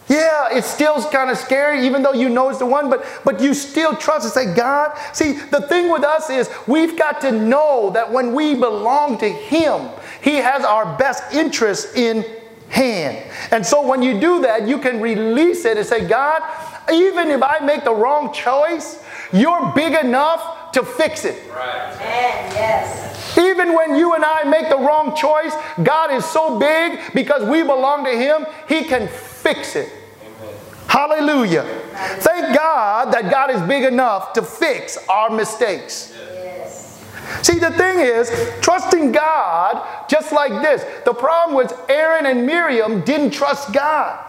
Yeah, 0.09 0.49
it's 0.53 0.67
still 0.67 1.03
kind 1.11 1.31
of 1.31 1.37
scary, 1.37 1.87
even 1.87 2.03
though 2.03 2.15
you 2.15 2.31
know 2.31 2.49
it's 2.49 2.61
the 2.61 2.67
one, 2.67 2.89
but, 2.89 3.05
but 3.25 3.41
you 3.41 3.53
still 3.53 3.95
trust 3.95 4.25
and 4.25 4.33
say, 4.33 4.55
God. 4.55 4.97
See, 5.13 5.33
the 5.33 5.61
thing 5.63 5.91
with 5.91 6.03
us 6.03 6.31
is 6.31 6.49
we've 6.67 6.99
got 6.99 7.21
to 7.23 7.33
know 7.33 7.91
that 7.91 8.11
when 8.11 8.35
we 8.35 8.55
belong 8.55 9.19
to 9.19 9.29
Him, 9.29 9.89
He 10.23 10.37
has 10.37 10.65
our 10.65 10.97
best 10.97 11.35
interests 11.35 11.95
in 11.95 12.25
hand. 12.71 13.31
And 13.51 13.65
so 13.65 13.87
when 13.87 14.03
you 14.03 14.19
do 14.19 14.41
that, 14.43 14.67
you 14.67 14.79
can 14.79 15.01
release 15.01 15.65
it 15.67 15.77
and 15.77 15.87
say, 15.87 16.07
God, 16.07 16.43
even 16.91 17.29
if 17.29 17.43
I 17.43 17.59
make 17.61 17.85
the 17.85 17.95
wrong 17.95 18.33
choice, 18.33 19.03
you're 19.33 19.73
big 19.75 19.93
enough 19.93 20.73
to 20.73 20.85
fix 20.85 21.27
it. 21.27 21.37
Right. 21.51 21.93
And 22.01 22.55
yes. 22.55 23.08
Even 23.37 23.75
when 23.75 23.97
you 23.97 24.15
and 24.15 24.25
I 24.25 24.45
make 24.45 24.69
the 24.69 24.79
wrong 24.79 25.15
choice, 25.17 25.53
God 25.83 26.13
is 26.13 26.25
so 26.25 26.59
big 26.59 27.01
because 27.15 27.47
we 27.49 27.63
belong 27.63 28.05
to 28.05 28.11
Him, 28.11 28.47
He 28.69 28.85
can 28.85 29.09
fix 29.09 29.77
it. 29.77 29.93
Hallelujah. 30.87 31.65
Thank 32.21 32.57
God 32.57 33.13
that 33.13 33.31
God 33.31 33.51
is 33.51 33.61
big 33.63 33.85
enough 33.85 34.33
to 34.33 34.43
fix 34.43 34.97
our 35.09 35.29
mistakes. 35.29 36.15
Yes. 36.17 37.05
See, 37.43 37.59
the 37.59 37.71
thing 37.73 38.01
is, 38.01 38.31
trusting 38.63 39.13
God 39.13 40.09
just 40.09 40.33
like 40.33 40.51
this. 40.63 40.83
The 41.05 41.13
problem 41.13 41.57
was 41.57 41.73
Aaron 41.91 42.25
and 42.25 42.47
Miriam 42.47 43.03
didn't 43.03 43.33
trust 43.33 43.73
God 43.75 44.25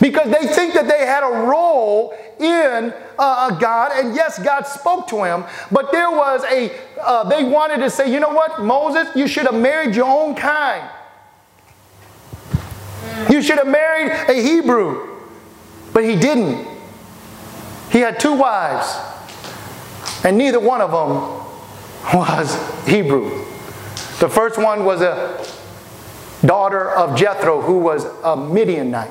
because 0.00 0.30
they 0.30 0.46
think 0.46 0.74
that 0.74 0.88
they 0.88 1.06
had 1.06 1.22
a 1.22 1.46
role 1.46 2.14
in 2.40 2.92
uh, 3.18 3.50
God, 3.58 3.92
and 3.94 4.14
yes, 4.14 4.42
God 4.42 4.62
spoke 4.66 5.08
to 5.08 5.24
him, 5.24 5.44
but 5.70 5.92
there 5.92 6.10
was 6.10 6.42
a, 6.44 6.72
uh, 7.00 7.28
they 7.28 7.44
wanted 7.44 7.78
to 7.78 7.90
say, 7.90 8.12
you 8.12 8.20
know 8.20 8.30
what, 8.30 8.62
Moses, 8.62 9.14
you 9.14 9.26
should 9.26 9.46
have 9.46 9.54
married 9.54 9.94
your 9.94 10.06
own 10.06 10.34
kind. 10.34 10.88
You 13.28 13.42
should 13.42 13.58
have 13.58 13.68
married 13.68 14.12
a 14.28 14.42
Hebrew. 14.42 15.10
But 15.92 16.04
he 16.04 16.16
didn't. 16.16 16.66
He 17.90 17.98
had 17.98 18.20
two 18.20 18.34
wives, 18.34 18.96
and 20.24 20.38
neither 20.38 20.60
one 20.60 20.80
of 20.80 20.92
them 20.92 22.16
was 22.16 22.86
Hebrew. 22.86 23.44
The 24.20 24.28
first 24.28 24.58
one 24.58 24.84
was 24.84 25.00
a 25.00 25.44
daughter 26.46 26.90
of 26.90 27.18
Jethro, 27.18 27.60
who 27.60 27.78
was 27.78 28.04
a 28.22 28.36
Midianite. 28.36 29.10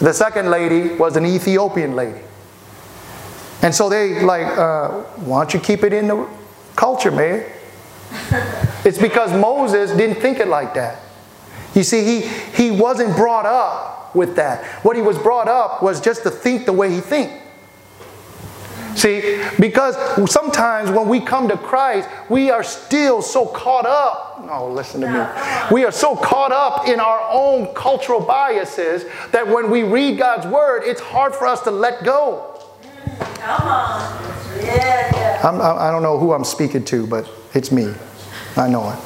The 0.00 0.12
second 0.12 0.50
lady 0.50 0.94
was 0.94 1.16
an 1.16 1.24
Ethiopian 1.24 1.94
lady. 1.96 2.20
And 3.62 3.74
so 3.74 3.88
they 3.88 4.22
like, 4.22 4.46
uh, 4.46 4.90
why 5.24 5.40
don't 5.40 5.54
you 5.54 5.60
keep 5.60 5.82
it 5.82 5.92
in 5.92 6.08
the 6.08 6.28
culture, 6.74 7.10
man? 7.10 7.44
it's 8.84 8.98
because 8.98 9.32
Moses 9.32 9.90
didn't 9.96 10.20
think 10.20 10.38
it 10.38 10.48
like 10.48 10.74
that. 10.74 11.00
You 11.74 11.82
see, 11.82 12.04
he, 12.04 12.20
he 12.54 12.70
wasn't 12.70 13.16
brought 13.16 13.46
up 13.46 14.14
with 14.14 14.36
that. 14.36 14.64
What 14.84 14.96
he 14.96 15.02
was 15.02 15.18
brought 15.18 15.48
up 15.48 15.82
was 15.82 16.00
just 16.00 16.22
to 16.24 16.30
think 16.30 16.66
the 16.66 16.72
way 16.72 16.90
he 16.90 17.00
think. 17.00 17.42
See, 18.96 19.44
because 19.60 19.94
sometimes 20.30 20.90
when 20.90 21.06
we 21.06 21.20
come 21.20 21.48
to 21.48 21.56
Christ, 21.58 22.08
we 22.30 22.50
are 22.50 22.64
still 22.64 23.20
so 23.20 23.46
caught 23.46 23.84
up. 23.84 24.42
No, 24.46 24.70
listen 24.70 25.02
to 25.02 25.06
me. 25.06 25.74
We 25.74 25.84
are 25.84 25.92
so 25.92 26.16
caught 26.16 26.50
up 26.50 26.88
in 26.88 26.98
our 26.98 27.28
own 27.30 27.74
cultural 27.74 28.20
biases 28.20 29.04
that 29.32 29.46
when 29.46 29.70
we 29.70 29.82
read 29.82 30.18
God's 30.18 30.46
word, 30.46 30.84
it's 30.84 31.02
hard 31.02 31.34
for 31.34 31.46
us 31.46 31.60
to 31.62 31.70
let 31.70 32.04
go. 32.04 32.58
Come 33.18 33.68
on. 33.68 34.22
Yeah, 34.62 35.40
I 35.44 35.90
don't 35.90 36.02
know 36.02 36.18
who 36.18 36.32
I'm 36.32 36.44
speaking 36.44 36.82
to, 36.86 37.06
but 37.06 37.28
it's 37.52 37.70
me. 37.70 37.92
I 38.56 38.68
know 38.68 38.90
it. 38.90 38.98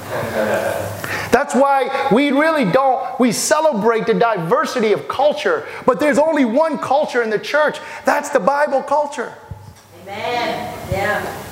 That's 1.33 1.55
why 1.55 2.09
we 2.13 2.31
really 2.31 2.71
don't, 2.71 3.19
we 3.19 3.33
celebrate 3.33 4.07
the 4.07 4.15
diversity 4.15 4.93
of 4.93 5.09
culture, 5.09 5.67
but 5.85 5.99
there's 5.99 6.19
only 6.19 6.45
one 6.45 6.79
culture 6.79 7.23
in 7.23 7.31
the 7.31 7.39
church. 7.39 7.79
That's 8.05 8.31
the 8.31 8.39
Bible 8.39 8.83
culture. 8.83 9.35
Amen. 10.11 10.91
Yeah. 10.91 11.45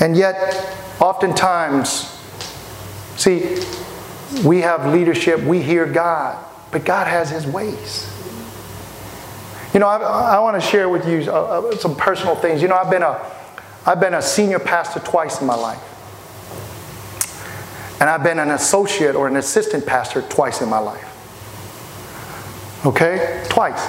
And 0.00 0.16
yet, 0.16 0.76
oftentimes, 1.00 2.08
see, 3.16 3.62
we 4.44 4.58
have 4.62 4.92
leadership, 4.92 5.40
we 5.40 5.62
hear 5.62 5.86
God, 5.86 6.44
but 6.72 6.84
God 6.84 7.06
has 7.06 7.30
His 7.30 7.46
ways. 7.46 8.08
You 9.72 9.80
know, 9.80 9.86
I, 9.86 10.36
I 10.36 10.38
want 10.40 10.60
to 10.60 10.68
share 10.68 10.88
with 10.88 11.06
you 11.06 11.30
uh, 11.30 11.70
uh, 11.70 11.76
some 11.76 11.94
personal 11.94 12.34
things. 12.34 12.60
You 12.60 12.68
know, 12.68 12.76
I've 12.76 12.90
been 12.90 13.02
a, 13.02 13.24
I've 13.86 14.00
been 14.00 14.14
a 14.14 14.22
senior 14.22 14.58
pastor 14.58 15.00
twice 15.00 15.40
in 15.40 15.46
my 15.46 15.54
life. 15.54 15.88
And 18.00 18.10
I've 18.10 18.24
been 18.24 18.40
an 18.40 18.50
associate 18.50 19.14
or 19.14 19.28
an 19.28 19.36
assistant 19.36 19.86
pastor 19.86 20.22
twice 20.22 20.60
in 20.60 20.68
my 20.68 20.80
life. 20.80 21.08
Okay? 22.84 23.44
Twice. 23.48 23.86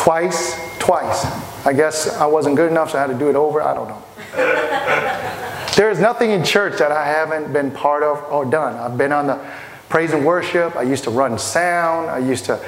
Twice, 0.00 0.58
twice. 0.78 1.26
I 1.66 1.74
guess 1.74 2.16
I 2.16 2.24
wasn't 2.24 2.56
good 2.56 2.70
enough, 2.70 2.92
so 2.92 2.98
I 2.98 3.02
had 3.02 3.08
to 3.08 3.18
do 3.18 3.28
it 3.28 3.36
over. 3.36 3.60
I 3.60 3.74
don't 3.74 3.86
know. 3.86 4.02
there 5.76 5.90
is 5.90 6.00
nothing 6.00 6.30
in 6.30 6.42
church 6.42 6.78
that 6.78 6.90
I 6.90 7.04
haven't 7.04 7.52
been 7.52 7.70
part 7.70 8.02
of 8.02 8.16
or 8.32 8.46
done. 8.46 8.76
I've 8.76 8.96
been 8.96 9.12
on 9.12 9.26
the 9.26 9.38
praise 9.90 10.14
and 10.14 10.24
worship. 10.24 10.74
I 10.74 10.84
used 10.84 11.04
to 11.04 11.10
run 11.10 11.38
sound. 11.38 12.08
I 12.08 12.16
used 12.16 12.46
to 12.46 12.58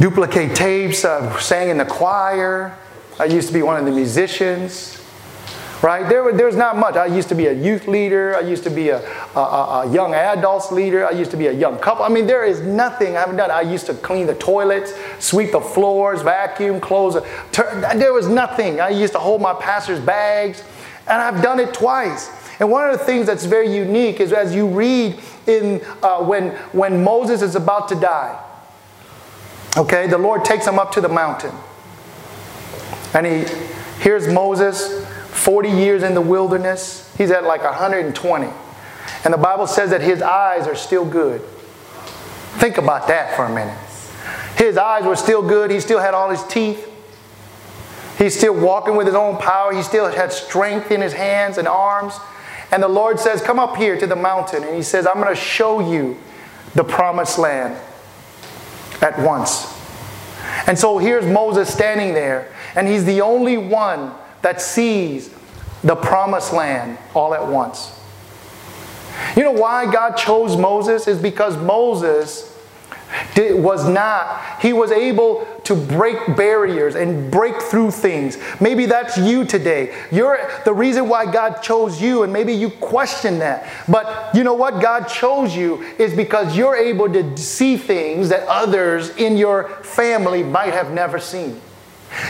duplicate 0.00 0.56
tapes. 0.56 1.04
I 1.04 1.38
sang 1.38 1.68
in 1.68 1.76
the 1.76 1.84
choir. 1.84 2.74
I 3.20 3.26
used 3.26 3.48
to 3.48 3.52
be 3.52 3.60
one 3.60 3.76
of 3.76 3.84
the 3.84 3.92
musicians 3.92 5.06
right? 5.82 6.08
There, 6.08 6.32
there's 6.32 6.56
not 6.56 6.76
much. 6.76 6.96
I 6.96 7.06
used 7.06 7.28
to 7.28 7.34
be 7.34 7.46
a 7.46 7.52
youth 7.52 7.86
leader. 7.86 8.36
I 8.36 8.40
used 8.40 8.64
to 8.64 8.70
be 8.70 8.88
a, 8.88 9.00
a, 9.36 9.40
a, 9.40 9.92
young 9.92 10.14
adults 10.14 10.72
leader. 10.72 11.06
I 11.06 11.12
used 11.12 11.30
to 11.30 11.36
be 11.36 11.46
a 11.46 11.52
young 11.52 11.78
couple. 11.78 12.04
I 12.04 12.08
mean, 12.08 12.26
there 12.26 12.44
is 12.44 12.60
nothing 12.60 13.16
I 13.16 13.20
haven't 13.20 13.36
done. 13.36 13.50
I 13.50 13.62
used 13.62 13.86
to 13.86 13.94
clean 13.94 14.26
the 14.26 14.34
toilets, 14.34 14.92
sweep 15.18 15.52
the 15.52 15.60
floors, 15.60 16.22
vacuum, 16.22 16.80
close. 16.80 17.14
There 17.52 18.12
was 18.12 18.28
nothing. 18.28 18.80
I 18.80 18.90
used 18.90 19.12
to 19.12 19.18
hold 19.18 19.40
my 19.40 19.54
pastor's 19.54 20.00
bags, 20.00 20.64
and 21.06 21.22
I've 21.22 21.42
done 21.42 21.60
it 21.60 21.72
twice. 21.72 22.30
And 22.60 22.70
one 22.70 22.90
of 22.90 22.98
the 22.98 23.04
things 23.04 23.26
that's 23.26 23.44
very 23.44 23.72
unique 23.72 24.18
is 24.20 24.32
as 24.32 24.54
you 24.54 24.66
read 24.66 25.20
in 25.46 25.80
uh, 26.02 26.24
when 26.24 26.50
when 26.72 27.04
Moses 27.04 27.40
is 27.40 27.54
about 27.54 27.88
to 27.88 27.94
die. 27.94 28.44
Okay, 29.76 30.08
the 30.08 30.18
Lord 30.18 30.44
takes 30.44 30.66
him 30.66 30.78
up 30.78 30.90
to 30.92 31.00
the 31.00 31.08
mountain, 31.08 31.54
and 33.14 33.24
he 33.24 33.44
hears 34.02 34.26
Moses 34.26 35.06
40 35.48 35.70
years 35.70 36.02
in 36.02 36.12
the 36.12 36.20
wilderness. 36.20 37.10
He's 37.16 37.30
at 37.30 37.42
like 37.42 37.64
120. 37.64 38.48
And 39.24 39.32
the 39.32 39.38
Bible 39.38 39.66
says 39.66 39.88
that 39.92 40.02
his 40.02 40.20
eyes 40.20 40.66
are 40.66 40.74
still 40.74 41.06
good. 41.06 41.40
Think 42.60 42.76
about 42.76 43.08
that 43.08 43.34
for 43.34 43.46
a 43.46 43.48
minute. 43.48 43.78
His 44.58 44.76
eyes 44.76 45.04
were 45.04 45.16
still 45.16 45.40
good. 45.40 45.70
He 45.70 45.80
still 45.80 46.00
had 46.00 46.12
all 46.12 46.28
his 46.28 46.44
teeth. 46.48 46.86
He's 48.18 48.36
still 48.36 48.60
walking 48.60 48.94
with 48.94 49.06
his 49.06 49.16
own 49.16 49.38
power. 49.38 49.72
He 49.72 49.82
still 49.82 50.06
had 50.10 50.34
strength 50.34 50.90
in 50.90 51.00
his 51.00 51.14
hands 51.14 51.56
and 51.56 51.66
arms. 51.66 52.12
And 52.70 52.82
the 52.82 52.88
Lord 52.88 53.18
says, 53.18 53.40
Come 53.40 53.58
up 53.58 53.74
here 53.74 53.98
to 53.98 54.06
the 54.06 54.16
mountain. 54.16 54.64
And 54.64 54.76
he 54.76 54.82
says, 54.82 55.06
I'm 55.06 55.14
going 55.14 55.34
to 55.34 55.34
show 55.34 55.80
you 55.90 56.18
the 56.74 56.84
promised 56.84 57.38
land 57.38 57.74
at 59.00 59.18
once. 59.20 59.74
And 60.66 60.78
so 60.78 60.98
here's 60.98 61.24
Moses 61.24 61.72
standing 61.72 62.12
there, 62.12 62.54
and 62.74 62.86
he's 62.86 63.06
the 63.06 63.22
only 63.22 63.56
one 63.56 64.12
that 64.42 64.60
sees 64.60 65.37
the 65.82 65.96
promised 65.96 66.52
land 66.52 66.98
all 67.14 67.34
at 67.34 67.46
once. 67.46 67.98
You 69.36 69.42
know 69.42 69.52
why 69.52 69.90
God 69.90 70.16
chose 70.16 70.56
Moses? 70.56 71.08
Is 71.08 71.20
because 71.20 71.56
Moses 71.56 72.56
did, 73.34 73.62
was 73.62 73.88
not, 73.88 74.60
he 74.60 74.72
was 74.72 74.90
able 74.90 75.46
to 75.64 75.74
break 75.74 76.36
barriers 76.36 76.94
and 76.94 77.30
break 77.30 77.60
through 77.60 77.90
things. 77.90 78.38
Maybe 78.60 78.86
that's 78.86 79.16
you 79.18 79.44
today. 79.44 79.94
You're 80.10 80.38
the 80.64 80.72
reason 80.72 81.08
why 81.08 81.30
God 81.30 81.62
chose 81.62 82.00
you, 82.00 82.22
and 82.22 82.32
maybe 82.32 82.52
you 82.52 82.70
question 82.70 83.38
that. 83.38 83.68
But 83.88 84.34
you 84.34 84.44
know 84.44 84.54
what? 84.54 84.80
God 84.82 85.04
chose 85.08 85.54
you 85.56 85.82
is 85.98 86.14
because 86.14 86.56
you're 86.56 86.76
able 86.76 87.12
to 87.12 87.36
see 87.36 87.76
things 87.76 88.28
that 88.28 88.46
others 88.48 89.10
in 89.16 89.36
your 89.36 89.68
family 89.82 90.42
might 90.42 90.72
have 90.72 90.92
never 90.92 91.18
seen. 91.18 91.60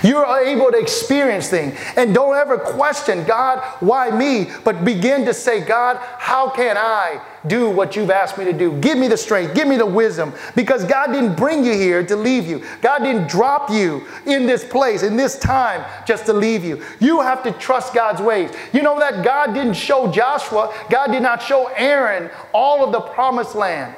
You're 0.03 0.27
able 0.41 0.71
to 0.71 0.79
experience 0.79 1.49
things. 1.49 1.79
And 1.97 2.15
don't 2.15 2.37
ever 2.37 2.59
question, 2.59 3.25
God, 3.25 3.63
why 3.81 4.11
me? 4.11 4.51
But 4.65 4.85
begin 4.85 5.25
to 5.27 5.35
say, 5.35 5.61
God, 5.61 5.97
how 5.97 6.51
can 6.51 6.77
I 6.77 7.23
do 7.47 7.71
what 7.71 7.97
you've 7.97 8.11
asked 8.11 8.39
me 8.39 8.45
to 8.45 8.53
do? 8.53 8.79
Give 8.81 8.99
me 8.99 9.09
the 9.09 9.17
strength, 9.17 9.55
give 9.55 9.69
me 9.69 9.77
the 9.77 9.87
wisdom. 9.87 10.33
Because 10.55 10.85
God 10.85 11.13
didn't 11.13 11.37
bring 11.37 11.65
you 11.65 11.73
here 11.73 12.05
to 12.05 12.17
leave 12.17 12.47
you. 12.47 12.65
God 12.81 12.99
didn't 13.01 13.29
drop 13.29 13.71
you 13.71 14.07
in 14.27 14.47
this 14.47 14.65
place, 14.65 15.03
in 15.03 15.17
this 15.17 15.39
time, 15.39 15.85
just 16.07 16.27
to 16.27 16.33
leave 16.33 16.65
you. 16.65 16.83
You 17.01 17.21
have 17.21 17.43
to 17.45 17.53
trust 17.53 17.95
God's 17.95 18.21
ways. 18.21 18.51
You 18.73 18.83
know 18.83 18.99
that 18.99 19.25
God 19.25 19.55
didn't 19.55 19.75
show 19.75 20.11
Joshua, 20.11 20.75
God 20.91 21.09
did 21.09 21.23
not 21.23 21.43
show 21.43 21.71
Aaron 21.77 22.31
all 22.53 22.85
of 22.85 22.93
the 22.93 23.01
promised 23.01 23.55
land, 23.55 23.95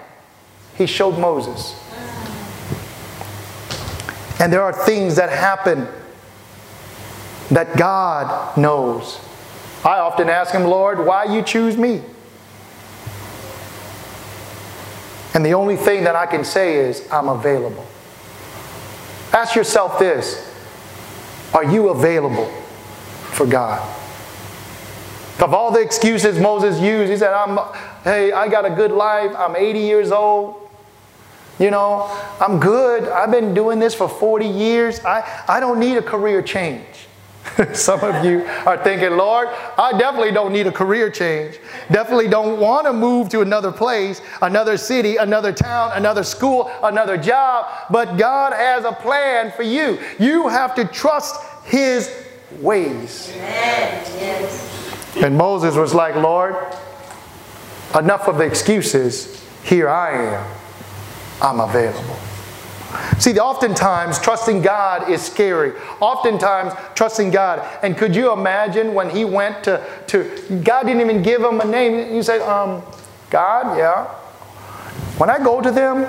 He 0.77 0.87
showed 0.87 1.19
Moses. 1.19 1.75
And 4.41 4.51
there 4.51 4.63
are 4.63 4.73
things 4.73 5.17
that 5.17 5.29
happen 5.29 5.87
that 7.51 7.77
God 7.77 8.57
knows. 8.57 9.21
I 9.85 9.99
often 9.99 10.31
ask 10.31 10.53
him, 10.55 10.65
Lord, 10.65 11.05
why 11.05 11.25
you 11.25 11.43
choose 11.43 11.77
me? 11.77 12.03
And 15.35 15.45
the 15.45 15.55
only 15.55 15.77
thing 15.77 16.05
that 16.05 16.17
I 16.17 16.27
can 16.27 16.43
say 16.43 16.77
is, 16.77 17.07
I'm 17.13 17.29
available. 17.29 17.87
Ask 19.33 19.55
yourself 19.55 19.99
this 19.99 20.51
Are 21.55 21.65
you 21.65 21.91
available 21.91 22.47
for 23.33 23.47
God? 23.47 23.81
Of 25.41 25.55
all 25.55 25.71
the 25.71 25.81
excuses 25.81 26.39
Moses 26.39 26.81
used, 26.81 27.11
he 27.11 27.17
said, 27.17 27.33
I'm, 27.33 27.59
Hey, 28.05 28.33
I 28.33 28.49
got 28.49 28.65
a 28.65 28.71
good 28.71 28.91
life. 28.91 29.33
I'm 29.37 29.55
80 29.55 29.79
years 29.79 30.13
old. 30.13 30.60
You 31.61 31.71
know, 31.71 32.11
I'm 32.41 32.59
good. 32.59 33.07
I've 33.07 33.31
been 33.31 33.53
doing 33.53 33.79
this 33.79 33.95
for 33.95 34.09
40 34.09 34.47
years. 34.47 35.05
I, 35.05 35.45
I 35.47 35.61
don't 35.61 35.79
need 35.79 35.99
a 35.99 36.03
career 36.03 36.41
change. 36.41 36.87
Some 37.75 38.01
of 38.01 38.25
you 38.25 38.47
are 38.65 38.83
thinking, 38.83 39.11
Lord, 39.11 39.49
I 39.77 39.93
definitely 39.99 40.33
don't 40.33 40.55
need 40.55 40.67
a 40.67 40.73
career 40.73 41.11
change. 41.11 41.59
Definitely 41.93 42.29
don't 42.29 42.59
want 42.59 42.87
to 42.87 42.95
move 42.95 43.29
to 43.31 43.43
another 43.43 43.71
place, 43.71 44.23
another 44.41 44.79
city, 44.79 45.17
another 45.17 45.53
town, 45.53 45.93
another 45.95 46.25
school, 46.25 46.71
another 46.83 47.19
job. 47.19 47.67
But 47.91 48.17
God 48.17 48.55
has 48.55 48.87
a 48.87 48.93
plan 48.93 49.53
for 49.53 49.63
you. 49.63 49.99
You 50.19 50.49
have 50.49 50.75
to 50.77 50.87
trust 50.87 51.37
His 51.65 52.11
ways. 52.61 53.31
Yes. 53.37 55.17
And 55.17 55.37
Moses 55.37 55.77
was 55.77 55.93
like, 55.93 56.15
Lord, 56.15 56.55
enough 57.99 58.29
of 58.29 58.39
the 58.39 58.45
excuses. 58.45 59.45
Here 59.63 59.91
I 59.91 60.37
am. 60.37 60.60
I'm 61.41 61.61
available. 61.61 62.17
See, 63.19 63.39
oftentimes 63.39 64.19
trusting 64.19 64.63
God 64.63 65.11
is 65.11 65.23
scary. 65.23 65.73
Oftentimes 66.01 66.73
trusting 66.95 67.31
God. 67.31 67.67
And 67.83 67.97
could 67.97 68.17
you 68.17 68.33
imagine 68.33 68.95
when 68.95 69.11
he 69.11 69.25
went 69.25 69.63
to, 69.65 69.85
to 70.09 70.61
God 70.65 70.87
didn't 70.87 71.01
even 71.01 71.23
give 71.23 71.43
him 71.43 71.61
a 71.61 71.65
name. 71.65 72.15
You 72.15 72.23
say, 72.23 72.41
um, 72.41 72.83
God, 73.29 73.79
yeah. 73.79 74.07
When 75.19 75.31
I 75.31 75.39
go 75.39 75.61
to 75.61 75.71
them, 75.71 76.05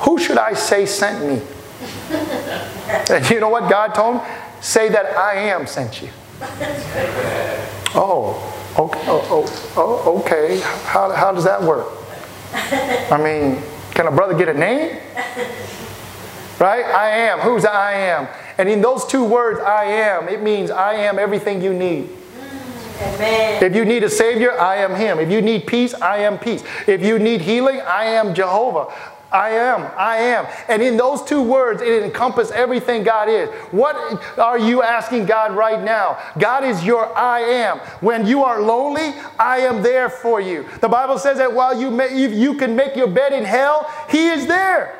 who 0.00 0.18
should 0.18 0.36
I 0.36 0.52
say 0.52 0.84
sent 0.84 1.24
me? 1.24 1.40
and 3.10 3.30
you 3.30 3.40
know 3.40 3.48
what 3.48 3.70
God 3.70 3.94
told 3.94 4.16
him? 4.16 4.26
Say 4.60 4.88
that 4.88 5.16
I 5.16 5.34
am 5.34 5.66
sent 5.66 6.02
you. 6.02 6.08
oh, 7.94 8.74
okay. 8.78 9.04
Oh, 9.06 9.26
oh, 9.30 9.72
oh, 9.76 10.20
okay. 10.20 10.60
How, 10.84 11.10
how 11.12 11.32
does 11.32 11.44
that 11.44 11.62
work? 11.62 11.86
I 12.52 13.18
mean, 13.22 13.62
can 13.98 14.06
a 14.06 14.12
brother 14.12 14.34
get 14.34 14.48
a 14.48 14.54
name? 14.54 14.96
Right? 16.60 16.84
I 16.84 17.10
am. 17.10 17.40
Who's 17.40 17.64
I 17.64 17.94
am? 17.94 18.28
And 18.56 18.68
in 18.68 18.80
those 18.80 19.04
two 19.04 19.24
words, 19.24 19.58
I 19.58 19.86
am, 19.86 20.28
it 20.28 20.40
means 20.40 20.70
I 20.70 20.94
am 20.94 21.18
everything 21.18 21.60
you 21.60 21.74
need. 21.74 22.08
Amen. 23.00 23.60
If 23.60 23.74
you 23.74 23.84
need 23.84 24.04
a 24.04 24.08
Savior, 24.08 24.52
I 24.52 24.76
am 24.76 24.94
Him. 24.94 25.18
If 25.18 25.32
you 25.32 25.42
need 25.42 25.66
peace, 25.66 25.94
I 25.94 26.18
am 26.18 26.38
peace. 26.38 26.62
If 26.86 27.02
you 27.02 27.18
need 27.18 27.40
healing, 27.40 27.80
I 27.80 28.04
am 28.04 28.34
Jehovah. 28.34 28.94
I 29.30 29.50
am, 29.50 29.90
I 29.96 30.16
am. 30.16 30.46
And 30.68 30.82
in 30.82 30.96
those 30.96 31.22
two 31.22 31.42
words, 31.42 31.82
it 31.82 32.02
encompasses 32.02 32.52
everything 32.52 33.02
God 33.02 33.28
is. 33.28 33.48
What 33.70 33.96
are 34.38 34.58
you 34.58 34.82
asking 34.82 35.26
God 35.26 35.54
right 35.54 35.82
now? 35.82 36.18
God 36.38 36.64
is 36.64 36.84
your 36.84 37.16
I 37.16 37.40
am. 37.40 37.78
When 38.00 38.26
you 38.26 38.42
are 38.44 38.60
lonely, 38.60 39.14
I 39.38 39.58
am 39.58 39.82
there 39.82 40.08
for 40.08 40.40
you. 40.40 40.66
The 40.80 40.88
Bible 40.88 41.18
says 41.18 41.38
that 41.38 41.52
while 41.52 41.78
you, 41.78 41.90
may, 41.90 42.16
you 42.16 42.54
can 42.54 42.74
make 42.74 42.96
your 42.96 43.08
bed 43.08 43.32
in 43.32 43.44
hell, 43.44 43.90
He 44.08 44.28
is 44.28 44.46
there. 44.46 44.97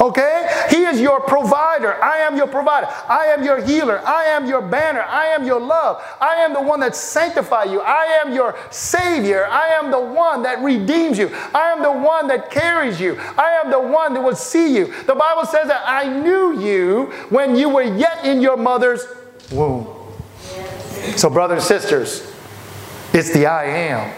Okay? 0.00 0.66
He 0.70 0.84
is 0.84 1.00
your 1.00 1.20
provider. 1.20 2.02
I 2.02 2.18
am 2.18 2.36
your 2.36 2.46
provider. 2.46 2.86
I 3.08 3.26
am 3.26 3.44
your 3.44 3.62
healer. 3.62 4.00
I 4.06 4.24
am 4.24 4.46
your 4.46 4.62
banner. 4.62 5.02
I 5.02 5.26
am 5.26 5.44
your 5.44 5.60
love. 5.60 6.02
I 6.20 6.36
am 6.36 6.52
the 6.52 6.60
one 6.60 6.80
that 6.80 6.96
sanctifies 6.96 7.70
you. 7.70 7.80
I 7.80 8.20
am 8.24 8.32
your 8.32 8.56
savior. 8.70 9.46
I 9.46 9.68
am 9.68 9.90
the 9.90 10.00
one 10.00 10.42
that 10.42 10.60
redeems 10.62 11.18
you. 11.18 11.30
I 11.54 11.72
am 11.72 11.82
the 11.82 11.92
one 11.92 12.26
that 12.28 12.50
carries 12.50 13.00
you. 13.00 13.18
I 13.36 13.60
am 13.62 13.70
the 13.70 13.80
one 13.80 14.14
that 14.14 14.22
will 14.22 14.34
see 14.34 14.74
you. 14.74 14.86
The 15.04 15.14
Bible 15.14 15.44
says 15.44 15.68
that 15.68 15.82
I 15.86 16.08
knew 16.20 16.60
you 16.60 17.06
when 17.28 17.54
you 17.54 17.68
were 17.68 17.82
yet 17.82 18.24
in 18.24 18.40
your 18.40 18.56
mother's 18.56 19.06
womb. 19.52 19.86
So, 21.16 21.28
brothers 21.28 21.70
and 21.70 21.80
sisters, 21.80 22.32
it's 23.12 23.32
the 23.32 23.46
I 23.46 23.64
am. 23.64 24.14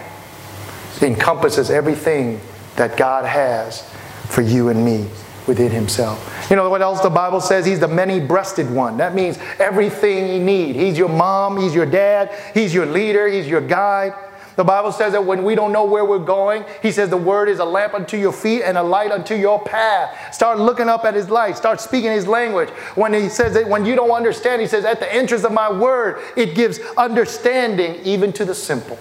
It 0.96 1.02
encompasses 1.02 1.70
everything 1.70 2.40
that 2.76 2.96
God 2.96 3.24
has 3.24 3.82
for 4.28 4.42
you 4.42 4.68
and 4.68 4.84
me 4.84 5.08
within 5.46 5.70
himself. 5.70 6.46
You 6.50 6.56
know 6.56 6.68
what 6.70 6.82
else 6.82 7.00
the 7.00 7.10
Bible 7.10 7.40
says? 7.40 7.66
He's 7.66 7.80
the 7.80 7.88
many 7.88 8.20
breasted 8.20 8.70
one. 8.70 8.96
That 8.96 9.14
means 9.14 9.38
everything 9.58 10.32
you 10.32 10.40
need. 10.40 10.76
He's 10.76 10.96
your 10.96 11.08
mom, 11.08 11.58
he's 11.58 11.74
your 11.74 11.86
dad, 11.86 12.30
he's 12.54 12.72
your 12.72 12.86
leader, 12.86 13.28
he's 13.28 13.46
your 13.46 13.60
guide. 13.60 14.14
The 14.56 14.64
Bible 14.64 14.92
says 14.92 15.12
that 15.12 15.24
when 15.24 15.42
we 15.42 15.54
don't 15.54 15.72
know 15.72 15.84
where 15.84 16.04
we're 16.04 16.18
going, 16.18 16.64
He 16.80 16.92
says 16.92 17.10
the 17.10 17.16
word 17.16 17.48
is 17.48 17.58
a 17.58 17.64
lamp 17.64 17.94
unto 17.94 18.16
your 18.16 18.32
feet 18.32 18.62
and 18.62 18.78
a 18.78 18.82
light 18.82 19.10
unto 19.10 19.34
your 19.34 19.60
path. 19.60 20.32
Start 20.32 20.58
looking 20.58 20.88
up 20.88 21.04
at 21.04 21.14
His 21.14 21.28
light. 21.28 21.56
Start 21.56 21.80
speaking 21.80 22.12
His 22.12 22.26
language. 22.26 22.68
When 22.94 23.12
He 23.12 23.28
says 23.28 23.54
that 23.54 23.68
when 23.68 23.84
you 23.84 23.96
don't 23.96 24.12
understand, 24.12 24.62
He 24.62 24.68
says, 24.68 24.84
at 24.84 25.00
the 25.00 25.12
entrance 25.12 25.42
of 25.44 25.52
my 25.52 25.72
word, 25.72 26.22
it 26.36 26.54
gives 26.54 26.78
understanding 26.96 27.96
even 28.04 28.32
to 28.34 28.44
the 28.44 28.54
simple. 28.54 28.98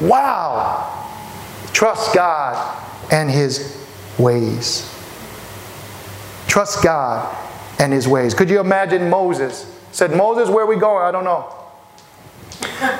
Wow. 0.00 0.98
Trust 1.72 2.12
God 2.12 2.84
and 3.12 3.30
His 3.30 3.86
ways. 4.18 4.91
Trust 6.52 6.82
God 6.82 7.34
and 7.78 7.94
His 7.94 8.06
ways. 8.06 8.34
Could 8.34 8.50
you 8.50 8.60
imagine 8.60 9.08
Moses? 9.08 9.74
Said, 9.90 10.14
Moses, 10.14 10.50
where 10.50 10.66
we 10.66 10.76
going? 10.76 11.02
I 11.02 11.10
don't 11.10 11.24
know. 11.24 11.50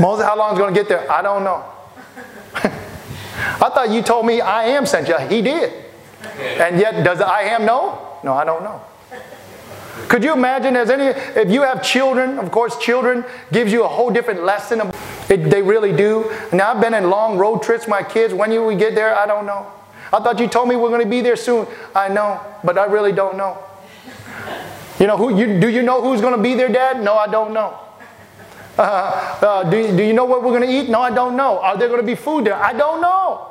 Moses, 0.01 0.25
how 0.25 0.39
long 0.39 0.55
is 0.55 0.59
going 0.59 0.73
to 0.73 0.81
get 0.81 0.89
there? 0.89 1.13
I 1.13 1.21
don't 1.21 1.45
know. 1.45 1.63
I 2.65 3.69
thought 3.69 3.91
you 3.91 4.01
told 4.01 4.25
me 4.25 4.41
I 4.41 4.69
am 4.69 4.87
sent 4.87 5.07
you. 5.07 5.19
He 5.19 5.43
did. 5.43 5.71
And 6.39 6.81
yet, 6.81 7.05
does 7.05 7.21
I 7.21 7.43
am 7.43 7.67
know? 7.67 8.17
No, 8.25 8.33
I 8.33 8.45
don't 8.45 8.63
know. 8.63 8.81
Could 10.09 10.25
you 10.25 10.33
imagine 10.33 10.75
as 10.75 10.89
any 10.89 11.09
if 11.39 11.51
you 11.51 11.61
have 11.61 11.83
children, 11.83 12.39
of 12.39 12.51
course 12.51 12.79
children 12.79 13.23
gives 13.53 13.71
you 13.71 13.85
a 13.85 13.89
whole 13.89 14.11
different 14.11 14.45
lesson. 14.45 14.81
It, 15.29 15.51
they 15.51 15.61
really 15.61 15.95
do. 15.95 16.35
Now 16.55 16.73
I've 16.73 16.81
been 16.81 16.95
in 16.95 17.11
long 17.11 17.37
road 17.37 17.63
trips 17.63 17.87
my 17.87 18.03
kids. 18.03 18.33
When 18.33 18.51
you 18.51 18.65
we 18.65 18.77
get 18.77 18.95
there, 18.95 19.15
I 19.15 19.27
don't 19.27 19.45
know. 19.45 19.71
I 20.13 20.21
thought 20.21 20.39
you 20.39 20.49
told 20.49 20.69
me 20.69 20.77
we're 20.77 20.91
going 20.91 21.03
to 21.03 21.09
be 21.09 21.23
there 21.23 21.37
soon. 21.37 21.67
I 21.95 22.09
know, 22.09 22.41
but 22.63 22.77
I 22.77 22.85
really 22.85 23.13
don't 23.13 23.37
know. 23.37 23.59
You 24.99 25.07
know 25.07 25.17
who 25.17 25.35
you 25.37 25.59
do 25.59 25.69
you 25.69 25.83
know 25.83 26.03
who's 26.03 26.21
going 26.21 26.37
to 26.37 26.43
be 26.43 26.55
there, 26.55 26.69
Dad? 26.69 27.03
No, 27.03 27.15
I 27.15 27.27
don't 27.27 27.53
know. 27.53 27.79
Uh, 28.79 28.83
uh, 29.43 29.71
do, 29.71 29.79
you, 29.79 29.97
do 29.97 30.03
you 30.03 30.13
know 30.13 30.25
what 30.25 30.43
we're 30.43 30.57
going 30.59 30.69
to 30.69 30.73
eat? 30.73 30.89
No, 30.89 31.01
I 31.01 31.11
don't 31.11 31.37
know. 31.37 31.59
Are 31.59 31.77
there 31.77 31.89
going 31.89 32.01
to 32.01 32.07
be 32.07 32.15
food 32.15 32.45
there? 32.45 32.55
I 32.55 32.73
don't 32.73 33.01
know. 33.01 33.49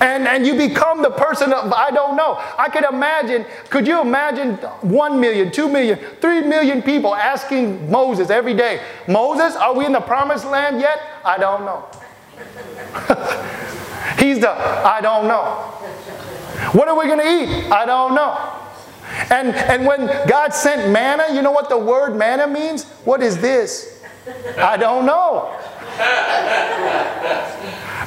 And, 0.00 0.28
and 0.28 0.46
you 0.46 0.54
become 0.54 1.02
the 1.02 1.10
person 1.10 1.52
of, 1.52 1.72
I 1.72 1.90
don't 1.90 2.16
know. 2.16 2.40
I 2.56 2.68
could 2.68 2.84
imagine, 2.84 3.44
could 3.68 3.86
you 3.86 4.00
imagine 4.00 4.54
1 4.54 5.20
million, 5.20 5.50
2 5.50 5.68
million, 5.68 5.98
3 6.20 6.42
million 6.42 6.82
people 6.82 7.14
asking 7.16 7.90
Moses 7.90 8.30
every 8.30 8.54
day, 8.54 8.80
Moses, 9.08 9.56
are 9.56 9.74
we 9.74 9.86
in 9.86 9.92
the 9.92 10.00
promised 10.00 10.44
land 10.44 10.80
yet? 10.80 11.00
I 11.24 11.36
don't 11.36 11.64
know. 11.64 11.84
He's 14.18 14.40
the, 14.40 14.50
I 14.50 15.00
don't 15.00 15.28
know. 15.28 15.44
What 16.72 16.88
are 16.88 16.98
we 16.98 17.06
going 17.06 17.20
to 17.20 17.24
eat? 17.24 17.70
I 17.70 17.86
don't 17.86 18.14
know. 18.14 18.36
And, 19.30 19.54
and 19.54 19.86
when 19.86 20.06
God 20.28 20.52
sent 20.52 20.92
manna, 20.92 21.26
you 21.32 21.42
know 21.42 21.52
what 21.52 21.68
the 21.68 21.78
word 21.78 22.16
manna 22.16 22.46
means? 22.46 22.84
What 23.04 23.22
is 23.22 23.40
this? 23.40 24.02
I 24.58 24.76
don't 24.76 25.06
know. 25.06 25.56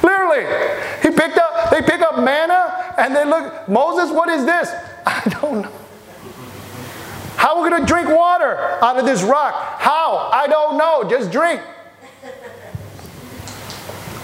Literally, 0.02 0.44
he 1.02 1.10
picked 1.10 1.38
up, 1.38 1.70
they 1.70 1.82
pick 1.82 2.00
up 2.00 2.18
manna 2.22 2.94
and 2.98 3.14
they 3.14 3.24
look, 3.24 3.68
Moses, 3.68 4.10
what 4.14 4.28
is 4.28 4.44
this? 4.44 4.70
I 5.06 5.22
don't 5.40 5.62
know. 5.62 5.72
How 7.36 7.56
are 7.56 7.62
we 7.62 7.70
going 7.70 7.82
to 7.82 7.86
drink 7.86 8.08
water 8.08 8.56
out 8.82 8.98
of 8.98 9.04
this 9.04 9.22
rock? 9.22 9.54
How? 9.80 10.30
I 10.32 10.46
don't 10.46 10.78
know. 10.78 11.08
Just 11.08 11.32
drink. 11.32 11.60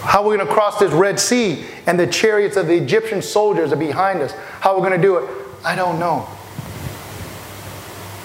How 0.01 0.23
we're 0.23 0.31
we 0.31 0.37
going 0.37 0.47
to 0.47 0.53
cross 0.53 0.79
this 0.79 0.91
Red 0.91 1.19
Sea 1.19 1.65
and 1.85 1.99
the 1.99 2.07
chariots 2.07 2.55
of 2.55 2.67
the 2.67 2.75
Egyptian 2.75 3.21
soldiers 3.21 3.73
are 3.73 3.77
behind 3.77 4.21
us? 4.21 4.31
How 4.61 4.71
we're 4.71 4.81
we 4.81 4.89
going 4.89 5.01
to 5.01 5.07
do 5.07 5.17
it? 5.17 5.29
I 5.63 5.75
don't 5.75 5.99
know. 5.99 6.27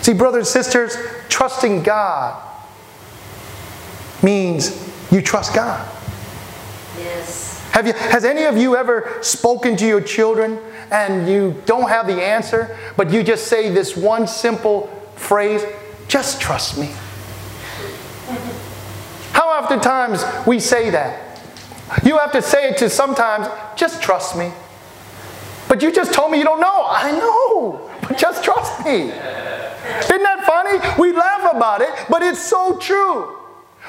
See, 0.02 0.12
brothers 0.12 0.54
and 0.54 0.64
sisters, 0.64 0.96
trusting 1.28 1.82
God 1.82 2.40
means 4.22 4.88
you 5.10 5.20
trust 5.20 5.54
God. 5.54 5.90
Yes. 6.98 7.58
Have 7.70 7.86
you, 7.86 7.92
has 7.94 8.24
any 8.24 8.44
of 8.44 8.56
you 8.56 8.76
ever 8.76 9.18
spoken 9.22 9.76
to 9.78 9.86
your 9.86 10.00
children 10.00 10.58
and 10.90 11.28
you 11.28 11.60
don't 11.66 11.88
have 11.88 12.06
the 12.06 12.22
answer, 12.22 12.78
but 12.96 13.10
you 13.10 13.22
just 13.22 13.48
say 13.48 13.70
this 13.70 13.96
one 13.96 14.26
simple 14.26 14.86
phrase, 15.16 15.64
just 16.06 16.40
trust 16.40 16.78
me? 16.78 16.92
How 19.32 19.48
often 19.48 19.80
times 19.80 20.22
we 20.46 20.60
say 20.60 20.90
that? 20.90 21.23
You 22.02 22.18
have 22.18 22.32
to 22.32 22.42
say 22.42 22.70
it 22.70 22.78
to 22.78 22.90
sometimes, 22.90 23.46
just 23.76 24.02
trust 24.02 24.36
me. 24.36 24.50
But 25.68 25.82
you 25.82 25.92
just 25.92 26.12
told 26.12 26.30
me 26.30 26.38
you 26.38 26.44
don't 26.44 26.60
know. 26.60 26.86
I 26.88 27.12
know, 27.12 27.90
but 28.02 28.18
just 28.18 28.42
trust 28.42 28.84
me. 28.84 29.02
Isn't 29.02 30.22
that 30.22 30.44
funny? 30.46 30.78
we 31.00 31.12
laugh 31.12 31.54
about 31.54 31.80
it, 31.80 31.90
but 32.08 32.22
it's 32.22 32.40
so 32.40 32.78
true. 32.78 33.38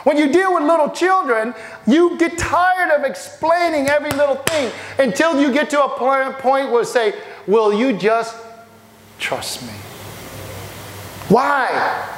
When 0.03 0.17
you 0.17 0.31
deal 0.31 0.53
with 0.53 0.63
little 0.63 0.89
children, 0.89 1.55
you 1.87 2.17
get 2.17 2.37
tired 2.37 2.91
of 2.91 3.03
explaining 3.05 3.87
every 3.87 4.11
little 4.11 4.35
thing 4.35 4.71
until 4.99 5.39
you 5.41 5.51
get 5.51 5.69
to 5.71 5.83
a 5.83 5.89
point 5.89 6.71
where 6.71 6.81
you 6.81 6.85
say, 6.85 7.13
Will 7.47 7.73
you 7.73 7.97
just 7.97 8.35
trust 9.19 9.61
me? 9.63 9.73
Why? 11.29 12.11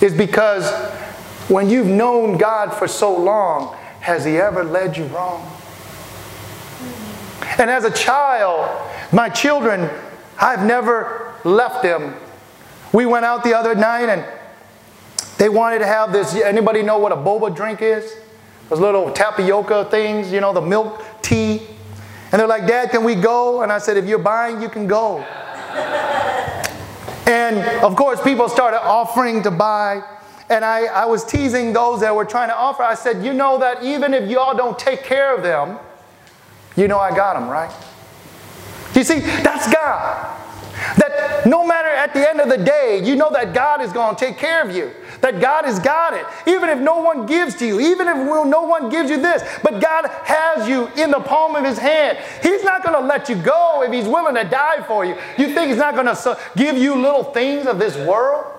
Is 0.00 0.14
because 0.14 0.70
when 1.48 1.70
you've 1.70 1.86
known 1.86 2.36
God 2.36 2.70
for 2.74 2.88
so 2.88 3.16
long, 3.16 3.76
has 4.02 4.24
He 4.24 4.36
ever 4.36 4.62
led 4.64 4.96
you 4.96 5.04
wrong? 5.06 5.50
And 7.58 7.70
as 7.70 7.84
a 7.84 7.90
child, 7.90 8.68
my 9.12 9.28
children, 9.28 9.88
I've 10.38 10.66
never 10.66 11.34
left 11.44 11.82
them. 11.82 12.14
We 12.92 13.06
went 13.06 13.24
out 13.24 13.44
the 13.44 13.54
other 13.54 13.74
night 13.74 14.08
and 14.08 14.24
they 15.38 15.48
wanted 15.48 15.78
to 15.78 15.86
have 15.86 16.12
this. 16.12 16.34
Anybody 16.34 16.82
know 16.82 16.98
what 16.98 17.12
a 17.12 17.16
boba 17.16 17.54
drink 17.54 17.80
is? 17.80 18.16
Those 18.68 18.80
little 18.80 19.12
tapioca 19.12 19.86
things, 19.90 20.32
you 20.32 20.40
know, 20.40 20.52
the 20.52 20.60
milk 20.60 21.02
tea. 21.22 21.62
And 22.32 22.40
they're 22.40 22.48
like, 22.48 22.66
Dad, 22.66 22.90
can 22.90 23.04
we 23.04 23.14
go? 23.14 23.62
And 23.62 23.70
I 23.70 23.78
said, 23.78 23.96
If 23.96 24.06
you're 24.06 24.18
buying, 24.18 24.60
you 24.60 24.68
can 24.68 24.86
go. 24.86 25.18
and 27.26 27.58
of 27.84 27.94
course, 27.94 28.20
people 28.22 28.48
started 28.48 28.82
offering 28.82 29.42
to 29.44 29.50
buy. 29.50 30.02
And 30.52 30.66
I, 30.66 30.84
I 30.84 31.06
was 31.06 31.24
teasing 31.24 31.72
those 31.72 32.00
that 32.00 32.14
were 32.14 32.26
trying 32.26 32.50
to 32.50 32.54
offer. 32.54 32.82
I 32.82 32.94
said, 32.94 33.24
You 33.24 33.32
know 33.32 33.58
that 33.60 33.82
even 33.82 34.12
if 34.12 34.28
y'all 34.28 34.54
don't 34.54 34.78
take 34.78 35.02
care 35.02 35.34
of 35.34 35.42
them, 35.42 35.78
you 36.76 36.88
know 36.88 36.98
I 36.98 37.16
got 37.16 37.40
them, 37.40 37.48
right? 37.48 37.72
You 38.94 39.02
see, 39.02 39.20
that's 39.20 39.72
God. 39.72 40.38
That 40.98 41.46
no 41.46 41.66
matter 41.66 41.88
at 41.88 42.12
the 42.12 42.28
end 42.28 42.38
of 42.38 42.50
the 42.50 42.58
day, 42.58 43.00
you 43.02 43.16
know 43.16 43.30
that 43.32 43.54
God 43.54 43.80
is 43.80 43.94
going 43.94 44.14
to 44.14 44.20
take 44.26 44.36
care 44.36 44.62
of 44.62 44.76
you. 44.76 44.90
That 45.22 45.40
God 45.40 45.64
has 45.64 45.78
got 45.78 46.12
it. 46.12 46.26
Even 46.46 46.68
if 46.68 46.78
no 46.78 47.00
one 47.00 47.24
gives 47.24 47.54
to 47.56 47.66
you, 47.66 47.80
even 47.80 48.06
if 48.06 48.16
no 48.16 48.62
one 48.62 48.90
gives 48.90 49.08
you 49.08 49.22
this, 49.22 49.42
but 49.62 49.80
God 49.80 50.06
has 50.24 50.68
you 50.68 50.88
in 51.02 51.10
the 51.10 51.20
palm 51.20 51.56
of 51.56 51.64
His 51.64 51.78
hand. 51.78 52.18
He's 52.42 52.62
not 52.62 52.82
going 52.84 53.00
to 53.00 53.06
let 53.06 53.30
you 53.30 53.36
go 53.36 53.84
if 53.84 53.90
He's 53.92 54.06
willing 54.06 54.34
to 54.34 54.44
die 54.44 54.82
for 54.86 55.02
you. 55.02 55.16
You 55.38 55.54
think 55.54 55.70
He's 55.70 55.78
not 55.78 55.94
going 55.94 56.14
to 56.14 56.38
give 56.56 56.76
you 56.76 56.94
little 56.94 57.24
things 57.24 57.64
of 57.66 57.78
this 57.78 57.96
world? 57.96 58.58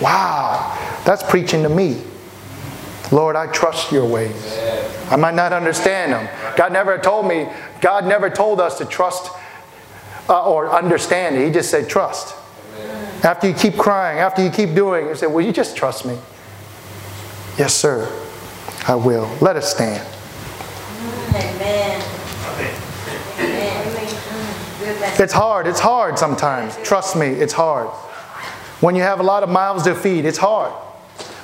Wow, 0.00 1.00
that's 1.04 1.22
preaching 1.22 1.62
to 1.62 1.68
me. 1.68 2.02
Lord, 3.12 3.36
I 3.36 3.46
trust 3.52 3.92
your 3.92 4.04
ways. 4.04 4.58
I 5.10 5.16
might 5.16 5.34
not 5.34 5.52
understand 5.52 6.12
them. 6.12 6.56
God 6.56 6.72
never 6.72 6.98
told 6.98 7.26
me, 7.26 7.48
God 7.80 8.04
never 8.04 8.28
told 8.28 8.60
us 8.60 8.78
to 8.78 8.84
trust 8.84 9.30
uh, 10.28 10.44
or 10.44 10.70
understand 10.70 11.36
it. 11.36 11.46
He 11.46 11.52
just 11.52 11.70
said, 11.70 11.88
trust. 11.88 12.34
After 13.22 13.48
you 13.48 13.54
keep 13.54 13.76
crying, 13.76 14.18
after 14.18 14.42
you 14.42 14.50
keep 14.50 14.74
doing, 14.74 15.08
he 15.08 15.14
said, 15.14 15.26
Will 15.26 15.44
you 15.44 15.52
just 15.52 15.76
trust 15.76 16.04
me? 16.04 16.18
Yes, 17.58 17.74
sir. 17.74 18.06
I 18.86 18.94
will. 18.94 19.28
Let 19.40 19.56
us 19.56 19.74
stand. 19.74 20.06
Amen. 21.34 22.02
It's 25.18 25.32
hard. 25.32 25.66
It's 25.66 25.80
hard 25.80 26.18
sometimes. 26.18 26.76
Trust 26.84 27.16
me, 27.16 27.26
it's 27.26 27.52
hard. 27.52 27.88
When 28.80 28.94
you 28.94 29.02
have 29.02 29.20
a 29.20 29.22
lot 29.22 29.42
of 29.42 29.48
mouths 29.48 29.84
to 29.84 29.94
feed, 29.94 30.24
it's 30.24 30.38
hard. 30.38 30.72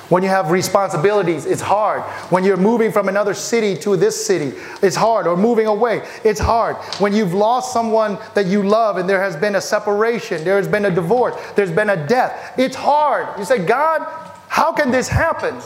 When 0.09 0.21
you 0.21 0.29
have 0.29 0.51
responsibilities, 0.51 1.45
it's 1.45 1.61
hard. 1.61 2.03
When 2.29 2.43
you're 2.43 2.57
moving 2.57 2.91
from 2.91 3.07
another 3.07 3.33
city 3.33 3.75
to 3.77 3.97
this 3.97 4.23
city, 4.23 4.55
it's 4.83 4.95
hard. 4.95 5.25
Or 5.25 5.35
moving 5.35 5.65
away, 5.65 6.05
it's 6.23 6.39
hard. 6.39 6.75
When 6.99 7.13
you've 7.13 7.33
lost 7.33 7.73
someone 7.73 8.19
that 8.35 8.45
you 8.45 8.61
love 8.61 8.97
and 8.97 9.09
there 9.09 9.21
has 9.21 9.35
been 9.35 9.55
a 9.55 9.61
separation, 9.61 10.43
there 10.43 10.57
has 10.57 10.67
been 10.67 10.85
a 10.85 10.91
divorce, 10.91 11.35
there's 11.55 11.71
been 11.71 11.89
a 11.89 12.07
death, 12.07 12.53
it's 12.59 12.75
hard. 12.75 13.39
You 13.39 13.45
say, 13.45 13.65
God, 13.65 14.01
how 14.49 14.71
can 14.73 14.91
this 14.91 15.07
happen? 15.07 15.59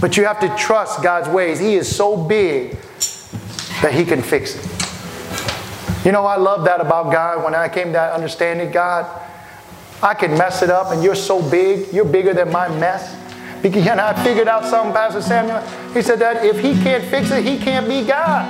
But 0.00 0.16
you 0.16 0.24
have 0.24 0.40
to 0.40 0.48
trust 0.56 1.02
God's 1.02 1.28
ways. 1.28 1.58
He 1.58 1.74
is 1.74 1.94
so 1.94 2.16
big 2.16 2.78
that 3.82 3.92
He 3.92 4.04
can 4.04 4.22
fix 4.22 4.54
it. 4.56 6.06
You 6.06 6.12
know, 6.12 6.24
I 6.24 6.36
love 6.36 6.64
that 6.64 6.80
about 6.80 7.12
God 7.12 7.44
when 7.44 7.54
I 7.54 7.68
came 7.68 7.92
to 7.92 8.00
understanding 8.00 8.70
God. 8.70 9.24
I 10.02 10.14
can 10.14 10.36
mess 10.36 10.62
it 10.62 10.70
up, 10.70 10.92
and 10.92 11.02
you're 11.02 11.14
so 11.14 11.40
big, 11.50 11.92
you're 11.92 12.04
bigger 12.04 12.34
than 12.34 12.50
my 12.52 12.68
mess. 12.68 13.14
And 13.64 14.00
I 14.00 14.12
figured 14.22 14.46
out 14.46 14.64
something, 14.64 14.92
Pastor 14.92 15.20
Samuel. 15.20 15.60
He 15.92 16.00
said 16.00 16.20
that 16.20 16.44
if 16.44 16.60
he 16.60 16.74
can't 16.82 17.02
fix 17.04 17.32
it, 17.32 17.44
he 17.44 17.58
can't 17.58 17.88
be 17.88 18.06
God. 18.06 18.46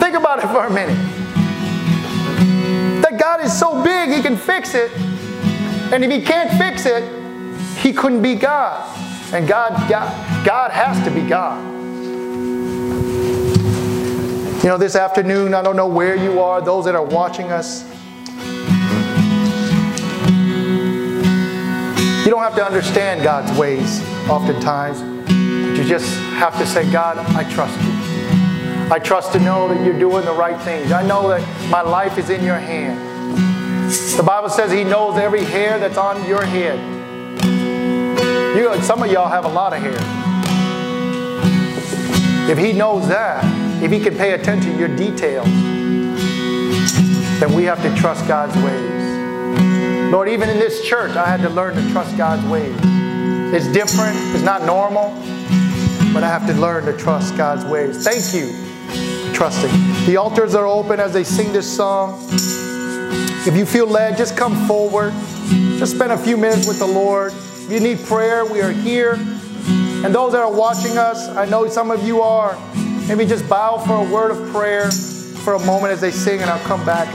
Think 0.00 0.16
about 0.16 0.38
it 0.38 0.46
for 0.46 0.64
a 0.64 0.70
minute. 0.70 0.96
That 3.02 3.18
God 3.20 3.42
is 3.44 3.52
so 3.56 3.82
big, 3.84 4.10
he 4.10 4.22
can 4.22 4.36
fix 4.36 4.74
it. 4.74 4.90
And 5.92 6.02
if 6.02 6.10
he 6.10 6.22
can't 6.22 6.50
fix 6.58 6.86
it, 6.86 7.04
he 7.80 7.92
couldn't 7.92 8.22
be 8.22 8.34
God. 8.34 8.82
And 9.34 9.46
God, 9.46 9.72
God, 9.90 10.46
God 10.46 10.70
has 10.70 11.04
to 11.04 11.10
be 11.10 11.20
God. 11.28 11.62
You 14.62 14.70
know, 14.70 14.78
this 14.78 14.96
afternoon, 14.96 15.52
I 15.52 15.62
don't 15.62 15.76
know 15.76 15.88
where 15.88 16.16
you 16.16 16.40
are, 16.40 16.62
those 16.62 16.86
that 16.86 16.94
are 16.94 17.04
watching 17.04 17.52
us. 17.52 17.84
Have 22.46 22.54
to 22.54 22.64
understand 22.64 23.24
God's 23.24 23.50
ways 23.58 24.00
oftentimes. 24.30 25.00
But 25.00 25.76
you 25.76 25.82
just 25.82 26.16
have 26.34 26.56
to 26.58 26.64
say, 26.64 26.88
God, 26.92 27.18
I 27.18 27.42
trust 27.52 27.76
you. 27.80 27.90
I 28.88 29.00
trust 29.02 29.32
to 29.32 29.40
know 29.40 29.66
that 29.66 29.84
you're 29.84 29.98
doing 29.98 30.24
the 30.24 30.32
right 30.32 30.56
things. 30.62 30.92
I 30.92 31.04
know 31.04 31.26
that 31.26 31.40
my 31.70 31.80
life 31.80 32.18
is 32.18 32.30
in 32.30 32.44
your 32.44 32.54
hand. 32.54 33.00
The 34.16 34.22
Bible 34.22 34.48
says 34.48 34.70
He 34.70 34.84
knows 34.84 35.18
every 35.18 35.42
hair 35.42 35.80
that's 35.80 35.98
on 35.98 36.24
your 36.24 36.44
head. 36.44 36.78
You, 38.56 38.80
some 38.80 39.02
of 39.02 39.10
y'all 39.10 39.28
have 39.28 39.44
a 39.44 39.48
lot 39.48 39.72
of 39.72 39.82
hair. 39.82 39.98
If 42.48 42.58
He 42.58 42.72
knows 42.72 43.08
that, 43.08 43.42
if 43.82 43.90
He 43.90 43.98
can 43.98 44.16
pay 44.16 44.34
attention 44.34 44.70
to 44.70 44.78
your 44.78 44.94
details, 44.94 45.48
then 47.40 47.52
we 47.54 47.64
have 47.64 47.82
to 47.82 47.92
trust 47.96 48.28
God's 48.28 48.54
ways. 48.62 49.05
Lord, 50.10 50.28
even 50.28 50.48
in 50.48 50.58
this 50.58 50.84
church, 50.84 51.16
I 51.16 51.26
had 51.26 51.40
to 51.42 51.48
learn 51.48 51.74
to 51.74 51.92
trust 51.92 52.16
God's 52.16 52.46
ways. 52.48 52.76
It's 53.52 53.66
different, 53.72 54.16
it's 54.34 54.44
not 54.44 54.64
normal, 54.64 55.10
but 56.12 56.22
I 56.22 56.28
have 56.28 56.46
to 56.46 56.54
learn 56.54 56.84
to 56.86 56.96
trust 56.96 57.36
God's 57.36 57.64
ways. 57.64 58.04
Thank 58.04 58.34
you 58.34 58.66
trusting. 59.36 59.70
The 60.06 60.16
altars 60.16 60.54
are 60.54 60.66
open 60.66 60.98
as 60.98 61.12
they 61.12 61.22
sing 61.22 61.52
this 61.52 61.70
song. 61.76 62.18
If 63.46 63.54
you 63.54 63.66
feel 63.66 63.86
led, 63.86 64.16
just 64.16 64.34
come 64.34 64.66
forward. 64.66 65.12
Just 65.78 65.94
spend 65.94 66.12
a 66.12 66.16
few 66.16 66.38
minutes 66.38 66.66
with 66.66 66.78
the 66.78 66.86
Lord. 66.86 67.34
If 67.34 67.70
you 67.70 67.80
need 67.80 67.98
prayer, 68.06 68.46
we 68.46 68.62
are 68.62 68.72
here. 68.72 69.12
And 69.12 70.14
those 70.14 70.32
that 70.32 70.40
are 70.40 70.52
watching 70.52 70.96
us, 70.96 71.28
I 71.28 71.44
know 71.44 71.68
some 71.68 71.90
of 71.90 72.06
you 72.06 72.22
are. 72.22 72.56
Maybe 73.08 73.26
just 73.26 73.46
bow 73.46 73.76
for 73.76 74.06
a 74.06 74.10
word 74.10 74.30
of 74.30 74.50
prayer 74.52 74.90
for 74.90 75.54
a 75.54 75.66
moment 75.66 75.92
as 75.92 76.00
they 76.00 76.10
sing, 76.10 76.40
and 76.40 76.50
I'll 76.50 76.64
come 76.64 76.84
back 76.86 77.08